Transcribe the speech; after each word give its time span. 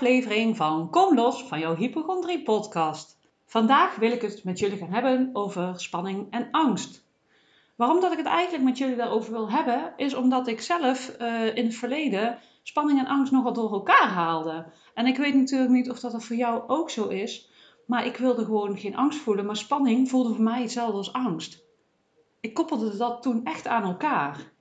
aflevering 0.00 0.56
van 0.56 0.90
Kom 0.90 1.14
los 1.14 1.42
van 1.42 1.58
jouw 1.58 1.76
hypochondrie 1.76 2.42
podcast. 2.42 3.18
Vandaag 3.46 3.96
wil 3.96 4.12
ik 4.12 4.22
het 4.22 4.44
met 4.44 4.58
jullie 4.58 4.78
gaan 4.78 4.92
hebben 4.92 5.30
over 5.32 5.80
spanning 5.80 6.26
en 6.30 6.48
angst. 6.50 7.04
Waarom 7.76 8.00
dat 8.00 8.12
ik 8.12 8.18
het 8.18 8.26
eigenlijk 8.26 8.64
met 8.64 8.78
jullie 8.78 8.96
daarover 8.96 9.32
wil 9.32 9.50
hebben, 9.50 9.92
is 9.96 10.14
omdat 10.14 10.48
ik 10.48 10.60
zelf 10.60 11.16
uh, 11.20 11.56
in 11.56 11.64
het 11.64 11.74
verleden 11.74 12.38
spanning 12.62 12.98
en 12.98 13.06
angst 13.06 13.32
nogal 13.32 13.52
door 13.52 13.72
elkaar 13.72 14.08
haalde. 14.08 14.66
En 14.94 15.06
ik 15.06 15.16
weet 15.16 15.34
natuurlijk 15.34 15.70
niet 15.70 15.90
of 15.90 16.00
dat 16.00 16.24
voor 16.24 16.36
jou 16.36 16.62
ook 16.66 16.90
zo 16.90 17.08
is, 17.08 17.50
maar 17.86 18.06
ik 18.06 18.16
wilde 18.16 18.44
gewoon 18.44 18.78
geen 18.78 18.96
angst 18.96 19.18
voelen, 19.18 19.46
maar 19.46 19.56
spanning 19.56 20.08
voelde 20.08 20.34
voor 20.34 20.44
mij 20.44 20.60
hetzelfde 20.60 20.96
als 20.96 21.12
angst. 21.12 21.64
Ik 22.40 22.54
koppelde 22.54 22.96
dat 22.96 23.22
toen 23.22 23.44
echt 23.44 23.66
aan 23.66 23.82
elkaar. 23.82 24.52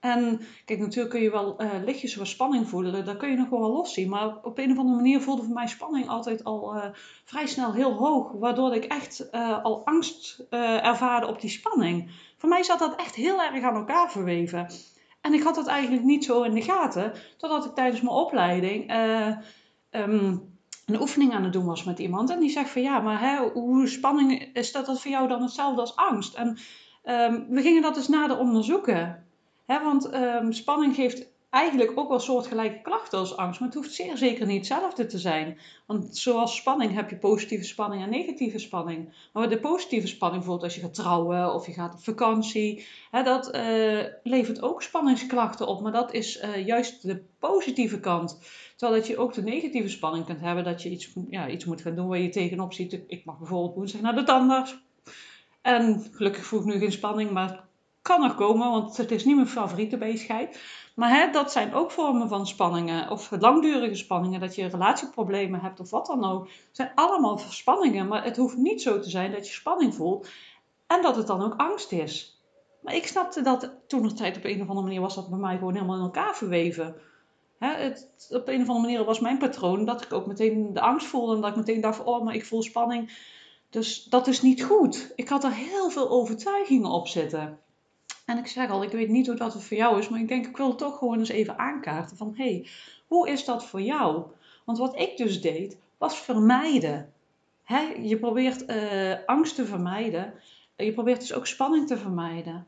En 0.00 0.40
kijk, 0.64 0.78
natuurlijk 0.78 1.10
kun 1.10 1.22
je 1.22 1.30
wel 1.30 1.62
uh, 1.62 1.70
lichtjes 1.84 2.14
wat 2.14 2.26
spanning 2.26 2.68
voelen, 2.68 3.04
dat 3.04 3.16
kun 3.16 3.30
je 3.30 3.36
nog 3.36 3.48
wel 3.48 3.72
los 3.72 3.92
zien. 3.92 4.08
Maar 4.08 4.36
op 4.42 4.58
een 4.58 4.70
of 4.70 4.78
andere 4.78 4.96
manier 4.96 5.20
voelde 5.20 5.42
voor 5.42 5.54
mij 5.54 5.66
spanning 5.66 6.08
altijd 6.08 6.44
al 6.44 6.76
uh, 6.76 6.84
vrij 7.24 7.46
snel 7.46 7.72
heel 7.72 7.92
hoog, 7.92 8.32
waardoor 8.32 8.74
ik 8.74 8.84
echt 8.84 9.28
uh, 9.32 9.64
al 9.64 9.86
angst 9.86 10.46
ervaarde 10.50 11.26
op 11.26 11.40
die 11.40 11.50
spanning. 11.50 12.10
Voor 12.36 12.48
mij 12.48 12.62
zat 12.62 12.78
dat 12.78 12.96
echt 12.96 13.14
heel 13.14 13.42
erg 13.42 13.64
aan 13.64 13.74
elkaar 13.74 14.10
verweven. 14.10 14.70
En 15.20 15.34
ik 15.34 15.42
had 15.42 15.54
dat 15.54 15.66
eigenlijk 15.66 16.04
niet 16.04 16.24
zo 16.24 16.42
in 16.42 16.54
de 16.54 16.62
gaten, 16.62 17.12
totdat 17.36 17.64
ik 17.64 17.74
tijdens 17.74 18.00
mijn 18.00 18.14
opleiding 18.14 18.92
um, 19.90 20.56
een 20.86 21.00
oefening 21.00 21.32
aan 21.32 21.44
het 21.44 21.52
doen 21.52 21.66
was 21.66 21.84
met 21.84 21.98
iemand. 21.98 22.30
En 22.30 22.40
die 22.40 22.50
zegt 22.50 22.70
van 22.70 22.82
ja, 22.82 23.00
maar 23.00 23.20
hè, 23.20 23.50
hoe 23.50 23.86
spanning 23.86 24.50
is 24.52 24.72
dat, 24.72 24.86
dat 24.86 25.00
voor 25.00 25.10
jou 25.10 25.28
dan 25.28 25.42
hetzelfde 25.42 25.80
als 25.80 25.96
angst? 25.96 26.34
En 26.34 26.48
um, 27.04 27.46
we 27.48 27.62
gingen 27.62 27.82
dat 27.82 27.94
dus 27.94 28.08
nader 28.08 28.38
onderzoeken 28.38 29.26
want 29.76 30.14
um, 30.14 30.52
spanning 30.52 30.94
geeft 30.94 31.26
eigenlijk 31.50 31.92
ook 31.94 32.08
wel 32.08 32.20
soortgelijke 32.20 32.82
klachten 32.82 33.18
als 33.18 33.36
angst, 33.36 33.60
maar 33.60 33.68
het 33.68 33.78
hoeft 33.78 33.92
zeer 33.92 34.16
zeker 34.16 34.46
niet 34.46 34.56
hetzelfde 34.56 35.06
te 35.06 35.18
zijn. 35.18 35.58
Want 35.86 36.16
zoals 36.16 36.56
spanning 36.56 36.94
heb 36.94 37.10
je 37.10 37.16
positieve 37.16 37.64
spanning 37.64 38.02
en 38.02 38.10
negatieve 38.10 38.58
spanning. 38.58 39.28
Maar 39.32 39.48
de 39.48 39.60
positieve 39.60 40.06
spanning, 40.06 40.42
bijvoorbeeld 40.42 40.70
als 40.70 40.80
je 40.80 40.86
gaat 40.86 40.94
trouwen 40.94 41.54
of 41.54 41.66
je 41.66 41.72
gaat 41.72 41.94
op 41.94 42.04
vakantie, 42.04 42.86
dat 43.10 43.54
uh, 43.54 44.04
levert 44.22 44.62
ook 44.62 44.82
spanningsklachten 44.82 45.66
op, 45.66 45.80
maar 45.80 45.92
dat 45.92 46.12
is 46.12 46.42
uh, 46.42 46.66
juist 46.66 47.02
de 47.02 47.24
positieve 47.38 48.00
kant. 48.00 48.38
Terwijl 48.76 48.98
dat 48.98 49.08
je 49.08 49.18
ook 49.18 49.32
de 49.32 49.42
negatieve 49.42 49.88
spanning 49.88 50.24
kunt 50.24 50.40
hebben, 50.40 50.64
dat 50.64 50.82
je 50.82 50.90
iets, 50.90 51.12
ja, 51.30 51.48
iets 51.48 51.64
moet 51.64 51.80
gaan 51.80 51.94
doen 51.94 52.08
waar 52.08 52.18
je 52.18 52.28
tegenop 52.28 52.72
ziet. 52.72 53.00
Ik 53.06 53.24
mag 53.24 53.38
bijvoorbeeld 53.38 53.74
woensdag 53.74 54.00
naar 54.00 54.14
de 54.14 54.24
tandarts. 54.24 54.78
En 55.62 56.06
gelukkig 56.12 56.44
voel 56.44 56.60
ik 56.60 56.66
nu 56.66 56.78
geen 56.78 56.92
spanning, 56.92 57.30
maar 57.30 57.67
kan 58.08 58.24
er 58.24 58.34
komen, 58.34 58.70
want 58.70 58.96
het 58.96 59.10
is 59.10 59.24
niet 59.24 59.34
mijn 59.34 59.48
favoriete 59.48 59.96
bezigheid. 59.96 60.60
Maar 60.94 61.10
hè, 61.10 61.30
dat 61.30 61.52
zijn 61.52 61.74
ook 61.74 61.90
vormen 61.90 62.28
van 62.28 62.46
spanningen. 62.46 63.10
Of 63.10 63.30
langdurige 63.38 63.94
spanningen, 63.94 64.40
dat 64.40 64.54
je 64.54 64.66
relatieproblemen 64.66 65.60
hebt 65.60 65.80
of 65.80 65.90
wat 65.90 66.06
dan 66.06 66.24
ook. 66.24 66.42
Het 66.44 66.76
zijn 66.76 66.92
allemaal 66.94 67.38
spanningen, 67.38 68.08
maar 68.08 68.24
het 68.24 68.36
hoeft 68.36 68.56
niet 68.56 68.82
zo 68.82 69.00
te 69.00 69.10
zijn 69.10 69.32
dat 69.32 69.46
je 69.46 69.52
spanning 69.52 69.94
voelt. 69.94 70.28
En 70.86 71.02
dat 71.02 71.16
het 71.16 71.26
dan 71.26 71.42
ook 71.42 71.54
angst 71.56 71.92
is. 71.92 72.40
Maar 72.80 72.94
ik 72.94 73.06
snapte 73.06 73.42
dat 73.42 73.70
toen 73.86 74.02
nog 74.02 74.12
tijd 74.12 74.36
op 74.36 74.44
een 74.44 74.62
of 74.62 74.68
andere 74.68 74.86
manier 74.86 75.00
was 75.00 75.14
dat 75.14 75.28
bij 75.28 75.38
mij 75.38 75.56
gewoon 75.56 75.74
helemaal 75.74 75.96
in 75.96 76.02
elkaar 76.02 76.36
verweven. 76.36 76.94
Hè, 77.58 77.68
het, 77.68 78.28
op 78.30 78.48
een 78.48 78.62
of 78.62 78.68
andere 78.68 78.80
manier 78.80 79.04
was 79.04 79.20
mijn 79.20 79.38
patroon 79.38 79.84
dat 79.84 80.02
ik 80.02 80.12
ook 80.12 80.26
meteen 80.26 80.72
de 80.72 80.80
angst 80.80 81.06
voelde. 81.06 81.34
En 81.34 81.40
dat 81.40 81.50
ik 81.50 81.56
meteen 81.56 81.80
dacht, 81.80 82.04
oh, 82.04 82.24
maar 82.24 82.34
ik 82.34 82.46
voel 82.46 82.62
spanning. 82.62 83.12
Dus 83.70 84.04
dat 84.04 84.26
is 84.26 84.42
niet 84.42 84.64
goed. 84.64 85.12
Ik 85.16 85.28
had 85.28 85.44
er 85.44 85.52
heel 85.52 85.90
veel 85.90 86.10
overtuigingen 86.10 86.90
op 86.90 87.08
zitten. 87.08 87.58
En 88.28 88.38
ik 88.38 88.46
zeg 88.46 88.70
al, 88.70 88.82
ik 88.82 88.90
weet 88.90 89.08
niet 89.08 89.26
hoe 89.26 89.36
dat 89.36 89.62
voor 89.62 89.76
jou 89.76 89.98
is, 89.98 90.08
maar 90.08 90.20
ik 90.20 90.28
denk 90.28 90.46
ik 90.46 90.56
wil 90.56 90.68
het 90.68 90.78
toch 90.78 90.98
gewoon 90.98 91.18
eens 91.18 91.28
even 91.28 91.58
aankaarten 91.58 92.16
van 92.16 92.34
hé, 92.36 92.44
hey, 92.44 92.68
hoe 93.06 93.28
is 93.28 93.44
dat 93.44 93.66
voor 93.66 93.80
jou? 93.80 94.24
Want 94.64 94.78
wat 94.78 94.98
ik 94.98 95.16
dus 95.16 95.40
deed, 95.40 95.78
was 95.98 96.18
vermijden. 96.18 97.12
je 98.02 98.16
probeert 98.20 98.70
uh, 98.70 99.14
angst 99.26 99.54
te 99.54 99.66
vermijden. 99.66 100.32
Je 100.76 100.92
probeert 100.92 101.20
dus 101.20 101.32
ook 101.32 101.46
spanning 101.46 101.86
te 101.86 101.96
vermijden. 101.96 102.66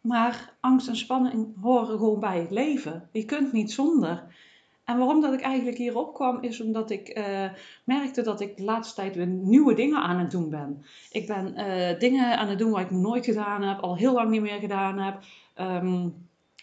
Maar 0.00 0.56
angst 0.60 0.88
en 0.88 0.96
spanning 0.96 1.60
horen 1.60 1.98
gewoon 1.98 2.20
bij 2.20 2.38
het 2.40 2.50
leven. 2.50 3.08
Je 3.12 3.24
kunt 3.24 3.52
niet 3.52 3.72
zonder. 3.72 4.34
En 4.90 4.98
waarom 4.98 5.20
dat 5.20 5.32
ik 5.32 5.40
eigenlijk 5.40 5.76
hierop 5.76 6.14
kwam, 6.14 6.42
is 6.42 6.60
omdat 6.60 6.90
ik 6.90 7.18
uh, 7.18 7.50
merkte 7.84 8.22
dat 8.22 8.40
ik 8.40 8.56
de 8.56 8.64
laatste 8.64 8.94
tijd 8.94 9.16
weer 9.16 9.26
nieuwe 9.26 9.74
dingen 9.74 10.02
aan 10.02 10.18
het 10.18 10.30
doen 10.30 10.50
ben. 10.50 10.84
Ik 11.10 11.26
ben 11.26 11.54
uh, 11.56 11.98
dingen 11.98 12.38
aan 12.38 12.48
het 12.48 12.58
doen 12.58 12.70
wat 12.70 12.80
ik 12.80 12.90
nooit 12.90 13.24
gedaan 13.24 13.62
heb, 13.62 13.80
al 13.80 13.96
heel 13.96 14.12
lang 14.12 14.30
niet 14.30 14.40
meer 14.40 14.58
gedaan 14.58 14.98
heb. 14.98 15.18
Um, 15.60 16.14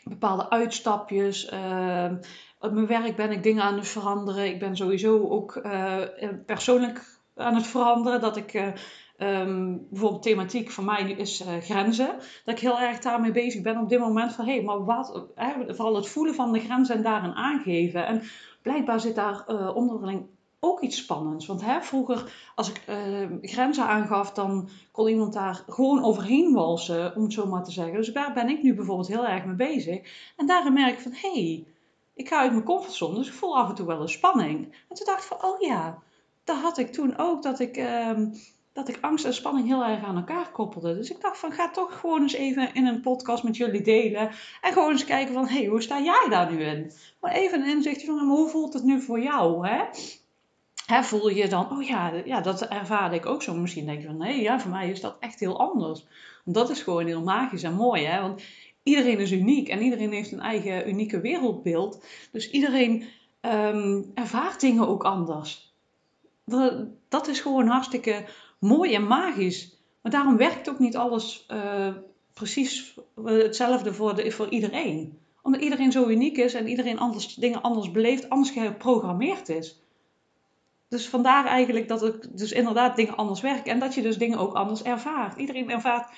bepaalde 0.03 0.49
uitstapjes. 0.49 1.51
Uh, 1.53 2.11
op 2.59 2.71
mijn 2.71 2.88
werk 2.88 3.15
ben 3.15 3.31
ik 3.31 3.43
dingen 3.43 3.63
aan 3.63 3.77
het 3.77 3.88
veranderen. 3.88 4.45
Ik 4.45 4.59
ben 4.59 4.75
sowieso 4.75 5.27
ook 5.29 5.61
uh, 5.65 6.01
persoonlijk 6.45 7.19
aan 7.35 7.55
het 7.55 7.67
veranderen. 7.67 8.21
Dat 8.21 8.38
ik 8.38 8.73
Um, 9.19 9.88
bijvoorbeeld 9.89 10.23
thematiek 10.23 10.72
van 10.72 10.85
mij 10.85 11.11
is 11.11 11.41
uh, 11.41 11.47
grenzen. 11.61 12.16
Dat 12.45 12.55
ik 12.55 12.59
heel 12.59 12.79
erg 12.79 13.00
daarmee 13.00 13.31
bezig 13.31 13.61
ben 13.61 13.78
op 13.78 13.89
dit 13.89 14.00
moment 14.00 14.33
van 14.33 14.45
hé, 14.45 14.53
hey, 14.53 14.63
maar 14.63 14.85
wat, 14.85 15.25
vooral 15.67 15.95
het 15.95 16.07
voelen 16.07 16.35
van 16.35 16.51
de 16.51 16.59
grenzen 16.59 16.95
en 16.95 17.03
daarin 17.03 17.33
aangeven. 17.33 18.06
En 18.06 18.22
blijkbaar 18.61 19.00
zit 19.00 19.16
daar 19.16 19.45
uh, 19.47 19.75
onderling 19.75 20.25
ook 20.59 20.81
iets 20.81 20.97
spannends. 20.97 21.45
Want 21.45 21.66
hè, 21.66 21.81
vroeger, 21.81 22.33
als 22.56 22.69
ik 22.69 22.81
uh, 22.89 23.27
grenzen 23.41 23.88
aangaf, 23.88 24.31
dan 24.31 24.69
kon 24.91 25.07
iemand 25.07 25.33
daar 25.33 25.63
gewoon 25.67 26.03
overheen 26.03 26.53
walsen, 26.53 27.16
om 27.16 27.23
het 27.23 27.33
zo 27.33 27.47
maar 27.47 27.63
te 27.63 27.72
zeggen. 27.72 27.95
Dus 27.95 28.13
daar 28.13 28.33
ben 28.33 28.50
ik 28.50 28.63
nu 28.63 28.73
bijvoorbeeld 28.73 29.07
heel 29.07 29.27
erg 29.27 29.45
mee 29.45 29.56
bezig. 29.56 30.31
En 30.35 30.47
daarin 30.47 30.73
merk 30.73 30.94
ik 30.94 31.00
van 31.00 31.13
hé, 31.16 31.31
hey, 31.31 31.66
ik 32.13 32.27
ga 32.27 32.39
uit 32.39 32.51
mijn 32.51 32.63
comfortzone, 32.63 33.16
dus 33.16 33.27
ik 33.27 33.33
voel 33.33 33.57
af 33.57 33.69
en 33.69 33.75
toe 33.75 33.88
wel 33.88 34.01
een 34.01 34.09
spanning. 34.09 34.63
En 34.89 34.95
toen 34.95 35.06
dacht 35.06 35.23
ik 35.23 35.38
van, 35.38 35.50
oh 35.50 35.61
ja, 35.61 35.97
dat 36.44 36.57
had 36.57 36.77
ik 36.77 36.91
toen 36.91 37.17
ook, 37.17 37.44
dat 37.44 37.59
ik. 37.59 37.77
Uh, 37.77 38.11
dat 38.77 38.88
ik 38.88 38.97
angst 39.01 39.25
en 39.25 39.33
spanning 39.33 39.67
heel 39.67 39.83
erg 39.83 40.03
aan 40.03 40.15
elkaar 40.15 40.51
koppelde. 40.51 40.95
Dus 40.95 41.09
ik 41.09 41.21
dacht 41.21 41.38
van 41.38 41.51
ga 41.51 41.69
toch 41.71 41.99
gewoon 41.99 42.21
eens 42.21 42.33
even 42.33 42.73
in 42.73 42.85
een 42.85 43.01
podcast 43.01 43.43
met 43.43 43.57
jullie 43.57 43.81
delen. 43.81 44.29
En 44.61 44.73
gewoon 44.73 44.91
eens 44.91 45.05
kijken 45.05 45.33
van 45.33 45.47
hé, 45.47 45.57
hey, 45.57 45.65
hoe 45.65 45.81
sta 45.81 46.01
jij 46.01 46.27
daar 46.29 46.51
nu 46.51 46.63
in? 46.63 46.91
Maar 47.21 47.31
even 47.31 47.61
een 47.61 47.69
inzichtje 47.69 48.07
van 48.07 48.19
hoe 48.19 48.49
voelt 48.49 48.73
het 48.73 48.83
nu 48.83 49.01
voor 49.01 49.19
jou? 49.19 49.67
Hè? 49.67 49.83
Hè, 50.85 51.03
voel 51.03 51.29
je 51.29 51.47
dan, 51.47 51.71
oh 51.71 51.83
ja, 51.83 52.11
ja, 52.25 52.41
dat 52.41 52.61
ervaarde 52.61 53.15
ik 53.15 53.25
ook 53.25 53.41
zo. 53.41 53.53
Misschien 53.53 53.85
denk 53.85 54.01
je 54.01 54.07
van 54.07 54.17
nee, 54.17 54.41
ja, 54.41 54.59
voor 54.59 54.71
mij 54.71 54.89
is 54.89 55.01
dat 55.01 55.17
echt 55.19 55.39
heel 55.39 55.59
anders. 55.59 56.05
Want 56.44 56.57
dat 56.57 56.69
is 56.69 56.81
gewoon 56.81 57.05
heel 57.05 57.23
magisch 57.23 57.63
en 57.63 57.73
mooi. 57.73 58.05
Hè? 58.05 58.21
Want 58.21 58.41
iedereen 58.83 59.19
is 59.19 59.31
uniek 59.31 59.67
en 59.69 59.81
iedereen 59.81 60.11
heeft 60.11 60.31
een 60.31 60.39
eigen 60.39 60.89
unieke 60.89 61.21
wereldbeeld. 61.21 62.05
Dus 62.31 62.49
iedereen 62.49 63.03
um, 63.41 64.11
ervaart 64.13 64.59
dingen 64.59 64.88
ook 64.88 65.03
anders. 65.03 65.75
Dat, 66.45 66.73
dat 67.09 67.27
is 67.27 67.39
gewoon 67.39 67.67
hartstikke 67.67 68.25
mooi 68.59 68.94
en 68.94 69.07
magisch. 69.07 69.78
Maar 70.01 70.12
daarom 70.12 70.38
werkt 70.38 70.69
ook 70.69 70.79
niet 70.79 70.97
alles 70.97 71.45
uh, 71.51 71.88
precies 72.34 72.97
hetzelfde 73.23 73.94
voor, 73.94 74.16
de, 74.16 74.31
voor 74.31 74.50
iedereen. 74.50 75.18
Omdat 75.41 75.62
iedereen 75.62 75.91
zo 75.91 76.07
uniek 76.07 76.38
is 76.38 76.53
en 76.53 76.68
iedereen 76.68 77.00
anders, 77.00 77.35
dingen 77.35 77.62
anders 77.62 77.91
beleeft, 77.91 78.29
anders 78.29 78.50
geprogrammeerd 78.50 79.50
is. 79.50 79.81
Dus 80.90 81.09
vandaar 81.09 81.45
eigenlijk 81.45 81.88
dat 81.88 82.01
het 82.01 82.29
dus 82.38 82.51
inderdaad 82.51 82.95
dingen 82.95 83.16
anders 83.16 83.41
werken 83.41 83.72
en 83.72 83.79
dat 83.79 83.95
je 83.95 84.01
dus 84.01 84.18
dingen 84.18 84.38
ook 84.38 84.53
anders 84.53 84.84
ervaart. 84.84 85.38
Iedereen 85.38 85.69
ervaart 85.69 86.09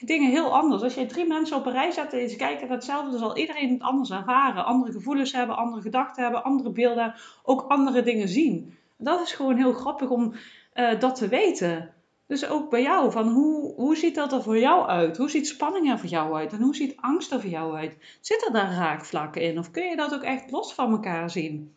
dingen 0.00 0.30
heel 0.30 0.54
anders. 0.54 0.82
Als 0.82 0.94
je 0.94 1.06
drie 1.06 1.26
mensen 1.26 1.56
op 1.56 1.66
een 1.66 1.72
rij 1.72 1.90
zet 1.90 2.12
en 2.12 2.28
ze 2.28 2.36
kijken 2.36 2.68
naar 2.68 2.76
hetzelfde, 2.76 3.18
zal 3.18 3.36
iedereen 3.36 3.72
het 3.72 3.82
anders 3.82 4.10
ervaren. 4.10 4.64
Andere 4.64 4.92
gevoelens 4.92 5.32
hebben, 5.32 5.56
andere 5.56 5.82
gedachten 5.82 6.22
hebben, 6.22 6.44
andere 6.44 6.70
beelden, 6.70 7.14
ook 7.42 7.64
andere 7.68 8.02
dingen 8.02 8.28
zien. 8.28 8.76
Dat 8.96 9.20
is 9.20 9.32
gewoon 9.32 9.56
heel 9.56 9.72
grappig 9.72 10.08
om 10.08 10.34
uh, 10.78 11.00
dat 11.00 11.16
te 11.16 11.28
weten. 11.28 11.94
Dus 12.26 12.48
ook 12.48 12.70
bij 12.70 12.82
jou, 12.82 13.12
van 13.12 13.28
hoe, 13.28 13.74
hoe 13.74 13.96
ziet 13.96 14.14
dat 14.14 14.32
er 14.32 14.42
voor 14.42 14.58
jou 14.58 14.86
uit? 14.86 15.16
Hoe 15.16 15.30
ziet 15.30 15.46
spanning 15.46 15.90
er 15.90 15.98
voor 15.98 16.08
jou 16.08 16.36
uit? 16.36 16.52
En 16.52 16.62
hoe 16.62 16.74
ziet 16.74 16.96
angst 16.96 17.32
er 17.32 17.40
voor 17.40 17.50
jou 17.50 17.76
uit? 17.76 17.96
Zitten 18.20 18.52
daar 18.52 18.72
raakvlakken 18.72 19.42
in? 19.42 19.58
Of 19.58 19.70
kun 19.70 19.84
je 19.84 19.96
dat 19.96 20.14
ook 20.14 20.22
echt 20.22 20.50
los 20.50 20.74
van 20.74 20.90
elkaar 20.90 21.30
zien? 21.30 21.74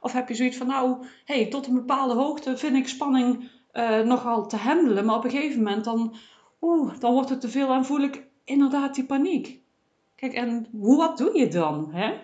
Of 0.00 0.12
heb 0.12 0.28
je 0.28 0.34
zoiets 0.34 0.56
van, 0.56 0.66
nou, 0.66 1.06
hey, 1.24 1.46
tot 1.46 1.66
een 1.66 1.74
bepaalde 1.74 2.14
hoogte 2.14 2.56
vind 2.56 2.76
ik 2.76 2.88
spanning 2.88 3.50
uh, 3.72 4.00
nogal 4.00 4.46
te 4.48 4.56
handelen. 4.56 5.04
Maar 5.04 5.16
op 5.16 5.24
een 5.24 5.30
gegeven 5.30 5.62
moment 5.62 5.84
dan, 5.84 6.14
oeh, 6.60 6.98
dan 6.98 7.12
wordt 7.12 7.28
het 7.28 7.40
te 7.40 7.48
veel 7.48 7.72
en 7.72 7.84
voel 7.84 8.00
ik 8.00 8.26
inderdaad 8.44 8.94
die 8.94 9.04
paniek. 9.04 9.60
Kijk, 10.16 10.32
en 10.32 10.66
hoe, 10.72 10.96
wat 10.96 11.18
doe 11.18 11.38
je 11.38 11.48
dan? 11.48 11.88
Hè? 11.92 12.14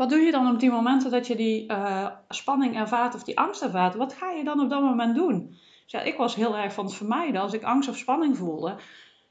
Wat 0.00 0.10
doe 0.10 0.18
je 0.18 0.30
dan 0.30 0.52
op 0.52 0.60
die 0.60 0.70
momenten 0.70 1.10
dat 1.10 1.26
je 1.26 1.36
die 1.36 1.70
uh, 1.70 2.06
spanning 2.28 2.76
ervaart 2.76 3.14
of 3.14 3.22
die 3.22 3.38
angst 3.38 3.62
ervaart? 3.62 3.94
Wat 3.94 4.12
ga 4.12 4.30
je 4.30 4.44
dan 4.44 4.60
op 4.60 4.70
dat 4.70 4.82
moment 4.82 5.14
doen? 5.14 5.48
Dus 5.48 5.92
ja, 5.92 6.00
ik 6.00 6.16
was 6.16 6.34
heel 6.34 6.56
erg 6.56 6.72
van 6.72 6.84
het 6.84 6.94
vermijden. 6.94 7.40
Als 7.40 7.52
ik 7.52 7.62
angst 7.62 7.88
of 7.88 7.96
spanning 7.96 8.36
voelde, 8.36 8.76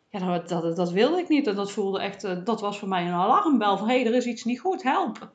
ja, 0.09 0.19
dat, 0.19 0.49
dat, 0.49 0.75
dat 0.75 0.91
wilde 0.91 1.19
ik 1.19 1.27
niet. 1.27 1.45
Dat 1.45 1.71
voelde 1.71 1.99
echt, 1.99 2.23
uh, 2.23 2.31
dat 2.43 2.61
was 2.61 2.79
voor 2.79 2.87
mij 2.87 3.05
een 3.05 3.13
alarmbel 3.13 3.77
van 3.77 3.87
hé, 3.87 3.95
hey, 3.95 4.05
er 4.05 4.15
is 4.15 4.25
iets 4.25 4.43
niet 4.43 4.59
goed, 4.59 4.83
help. 4.83 5.31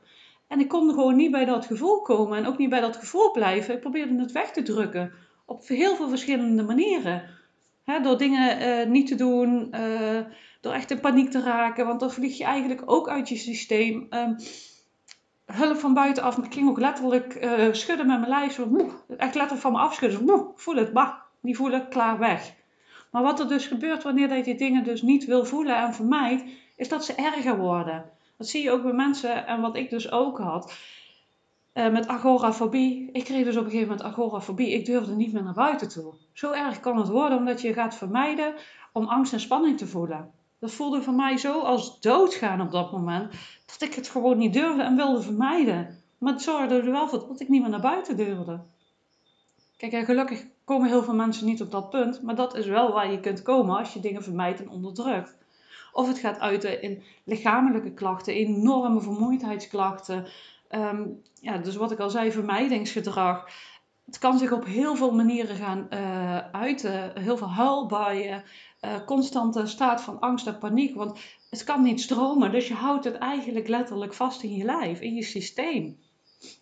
En 0.48 0.60
ik 0.60 0.68
kon 0.68 0.90
gewoon 0.90 1.16
niet 1.16 1.30
bij 1.30 1.44
dat 1.44 1.66
gevoel 1.66 2.02
komen 2.02 2.38
en 2.38 2.46
ook 2.46 2.58
niet 2.58 2.70
bij 2.70 2.80
dat 2.80 2.96
gevoel 2.96 3.30
blijven. 3.30 3.74
Ik 3.74 3.80
probeerde 3.80 4.20
het 4.20 4.32
weg 4.32 4.50
te 4.50 4.62
drukken 4.62 5.12
op 5.46 5.68
heel 5.68 5.96
veel 5.96 6.08
verschillende 6.08 6.62
manieren. 6.62 7.22
Door 8.02 8.18
dingen 8.18 8.62
uh, 8.62 8.90
niet 8.90 9.06
te 9.06 9.14
doen, 9.14 9.74
door 10.60 10.72
echt 10.72 10.90
in 10.90 11.00
paniek 11.00 11.30
te 11.30 11.42
raken, 11.42 11.86
want 11.86 12.00
dan 12.00 12.10
vlieg 12.10 12.38
je 12.38 12.44
eigenlijk 12.44 12.82
ook 12.84 13.08
uit 13.08 13.28
je 13.28 13.36
systeem. 13.36 14.06
Um, 14.10 14.36
hulp 15.44 15.76
van 15.76 15.94
buitenaf. 15.94 16.38
Ik 16.38 16.52
ging 16.52 16.68
ook 16.68 16.78
letterlijk 16.78 17.44
uh, 17.44 17.72
schudden 17.72 18.06
met 18.06 18.18
mijn 18.18 18.30
lijf. 18.30 18.52
Zo, 18.52 18.62
echt 19.08 19.34
letterlijk 19.34 19.60
van 19.60 19.72
me 19.72 19.78
afschudden. 19.78 20.50
Voel 20.54 20.74
het, 20.74 20.92
bah, 20.92 21.12
niet 21.40 21.56
voelen, 21.56 21.88
klaar, 21.88 22.18
weg. 22.18 22.54
Maar 23.10 23.22
wat 23.22 23.40
er 23.40 23.48
dus 23.48 23.66
gebeurt 23.66 24.02
wanneer 24.02 24.36
je 24.36 24.42
die 24.42 24.56
dingen 24.56 24.84
dus 24.84 25.02
niet 25.02 25.24
wil 25.24 25.44
voelen 25.44 25.76
en 25.76 25.94
vermijdt, 25.94 26.44
is 26.76 26.88
dat 26.88 27.04
ze 27.04 27.14
erger 27.14 27.58
worden. 27.58 28.10
Dat 28.36 28.48
zie 28.48 28.62
je 28.62 28.70
ook 28.70 28.82
bij 28.82 28.92
mensen 28.92 29.46
en 29.46 29.60
wat 29.60 29.76
ik 29.76 29.90
dus 29.90 30.10
ook 30.10 30.38
had. 30.38 30.72
Uh, 31.74 31.88
met 31.88 32.06
agorafobie. 32.06 33.08
Ik 33.12 33.24
kreeg 33.24 33.44
dus 33.44 33.56
op 33.56 33.64
een 33.64 33.70
gegeven 33.70 33.88
moment 33.88 34.06
agorafobie. 34.06 34.72
Ik 34.72 34.86
durfde 34.86 35.14
niet 35.14 35.32
meer 35.32 35.42
naar 35.42 35.54
buiten 35.54 35.88
toe. 35.88 36.14
Zo 36.32 36.52
erg 36.52 36.80
kan 36.80 36.96
het 36.96 37.08
worden 37.08 37.38
omdat 37.38 37.60
je 37.60 37.72
gaat 37.72 37.94
vermijden 37.94 38.54
om 38.92 39.06
angst 39.06 39.32
en 39.32 39.40
spanning 39.40 39.78
te 39.78 39.86
voelen. 39.86 40.32
Dat 40.58 40.72
voelde 40.72 41.02
voor 41.02 41.14
mij 41.14 41.36
zo 41.36 41.60
als 41.60 42.00
doodgaan 42.00 42.60
op 42.60 42.70
dat 42.70 42.92
moment. 42.92 43.34
Dat 43.78 43.88
ik 43.88 43.94
het 43.94 44.08
gewoon 44.08 44.38
niet 44.38 44.52
durfde 44.52 44.82
en 44.82 44.96
wilde 44.96 45.22
vermijden. 45.22 46.02
Maar 46.18 46.32
het 46.32 46.42
zorgde 46.42 46.74
er 46.74 46.90
wel 46.90 47.08
voor 47.08 47.26
dat 47.28 47.40
ik 47.40 47.48
niet 47.48 47.60
meer 47.60 47.70
naar 47.70 47.80
buiten 47.80 48.16
durfde. 48.16 48.60
Kijk, 49.76 50.04
gelukkig 50.04 50.46
komen 50.64 50.88
heel 50.88 51.02
veel 51.02 51.14
mensen 51.14 51.46
niet 51.46 51.62
op 51.62 51.70
dat 51.70 51.90
punt. 51.90 52.22
Maar 52.22 52.34
dat 52.34 52.56
is 52.56 52.66
wel 52.66 52.92
waar 52.92 53.10
je 53.10 53.20
kunt 53.20 53.42
komen 53.42 53.78
als 53.78 53.92
je 53.92 54.00
dingen 54.00 54.22
vermijdt 54.22 54.60
en 54.60 54.70
onderdrukt. 54.70 55.36
Of 55.92 56.08
het 56.08 56.18
gaat 56.18 56.38
uiten 56.38 56.82
in 56.82 57.02
lichamelijke 57.24 57.92
klachten, 57.92 58.34
enorme 58.34 59.00
vermoeidheidsklachten. 59.00 60.26
Ehm, 60.68 61.02
ja, 61.40 61.58
dus 61.58 61.76
wat 61.76 61.92
ik 61.92 61.98
al 61.98 62.10
zei, 62.10 62.32
vermijdingsgedrag. 62.32 63.48
Het 64.04 64.18
kan 64.18 64.38
zich 64.38 64.52
op 64.52 64.64
heel 64.64 64.96
veel 64.96 65.14
manieren 65.14 65.56
gaan 65.56 65.86
uh, 65.90 66.38
uiten. 66.52 67.12
Heel 67.20 67.36
veel 67.36 67.50
huilbuien, 67.50 68.44
uh, 68.80 68.90
constante 69.06 69.66
staat 69.66 70.02
van 70.02 70.20
angst 70.20 70.46
en 70.46 70.58
paniek. 70.58 70.94
Want 70.94 71.18
het 71.58 71.64
kan 71.64 71.82
niet 71.82 72.00
stromen, 72.00 72.52
dus 72.52 72.68
je 72.68 72.74
houdt 72.74 73.04
het 73.04 73.14
eigenlijk 73.14 73.68
letterlijk 73.68 74.14
vast 74.14 74.42
in 74.42 74.54
je 74.54 74.64
lijf, 74.64 75.00
in 75.00 75.14
je 75.14 75.22
systeem. 75.22 75.98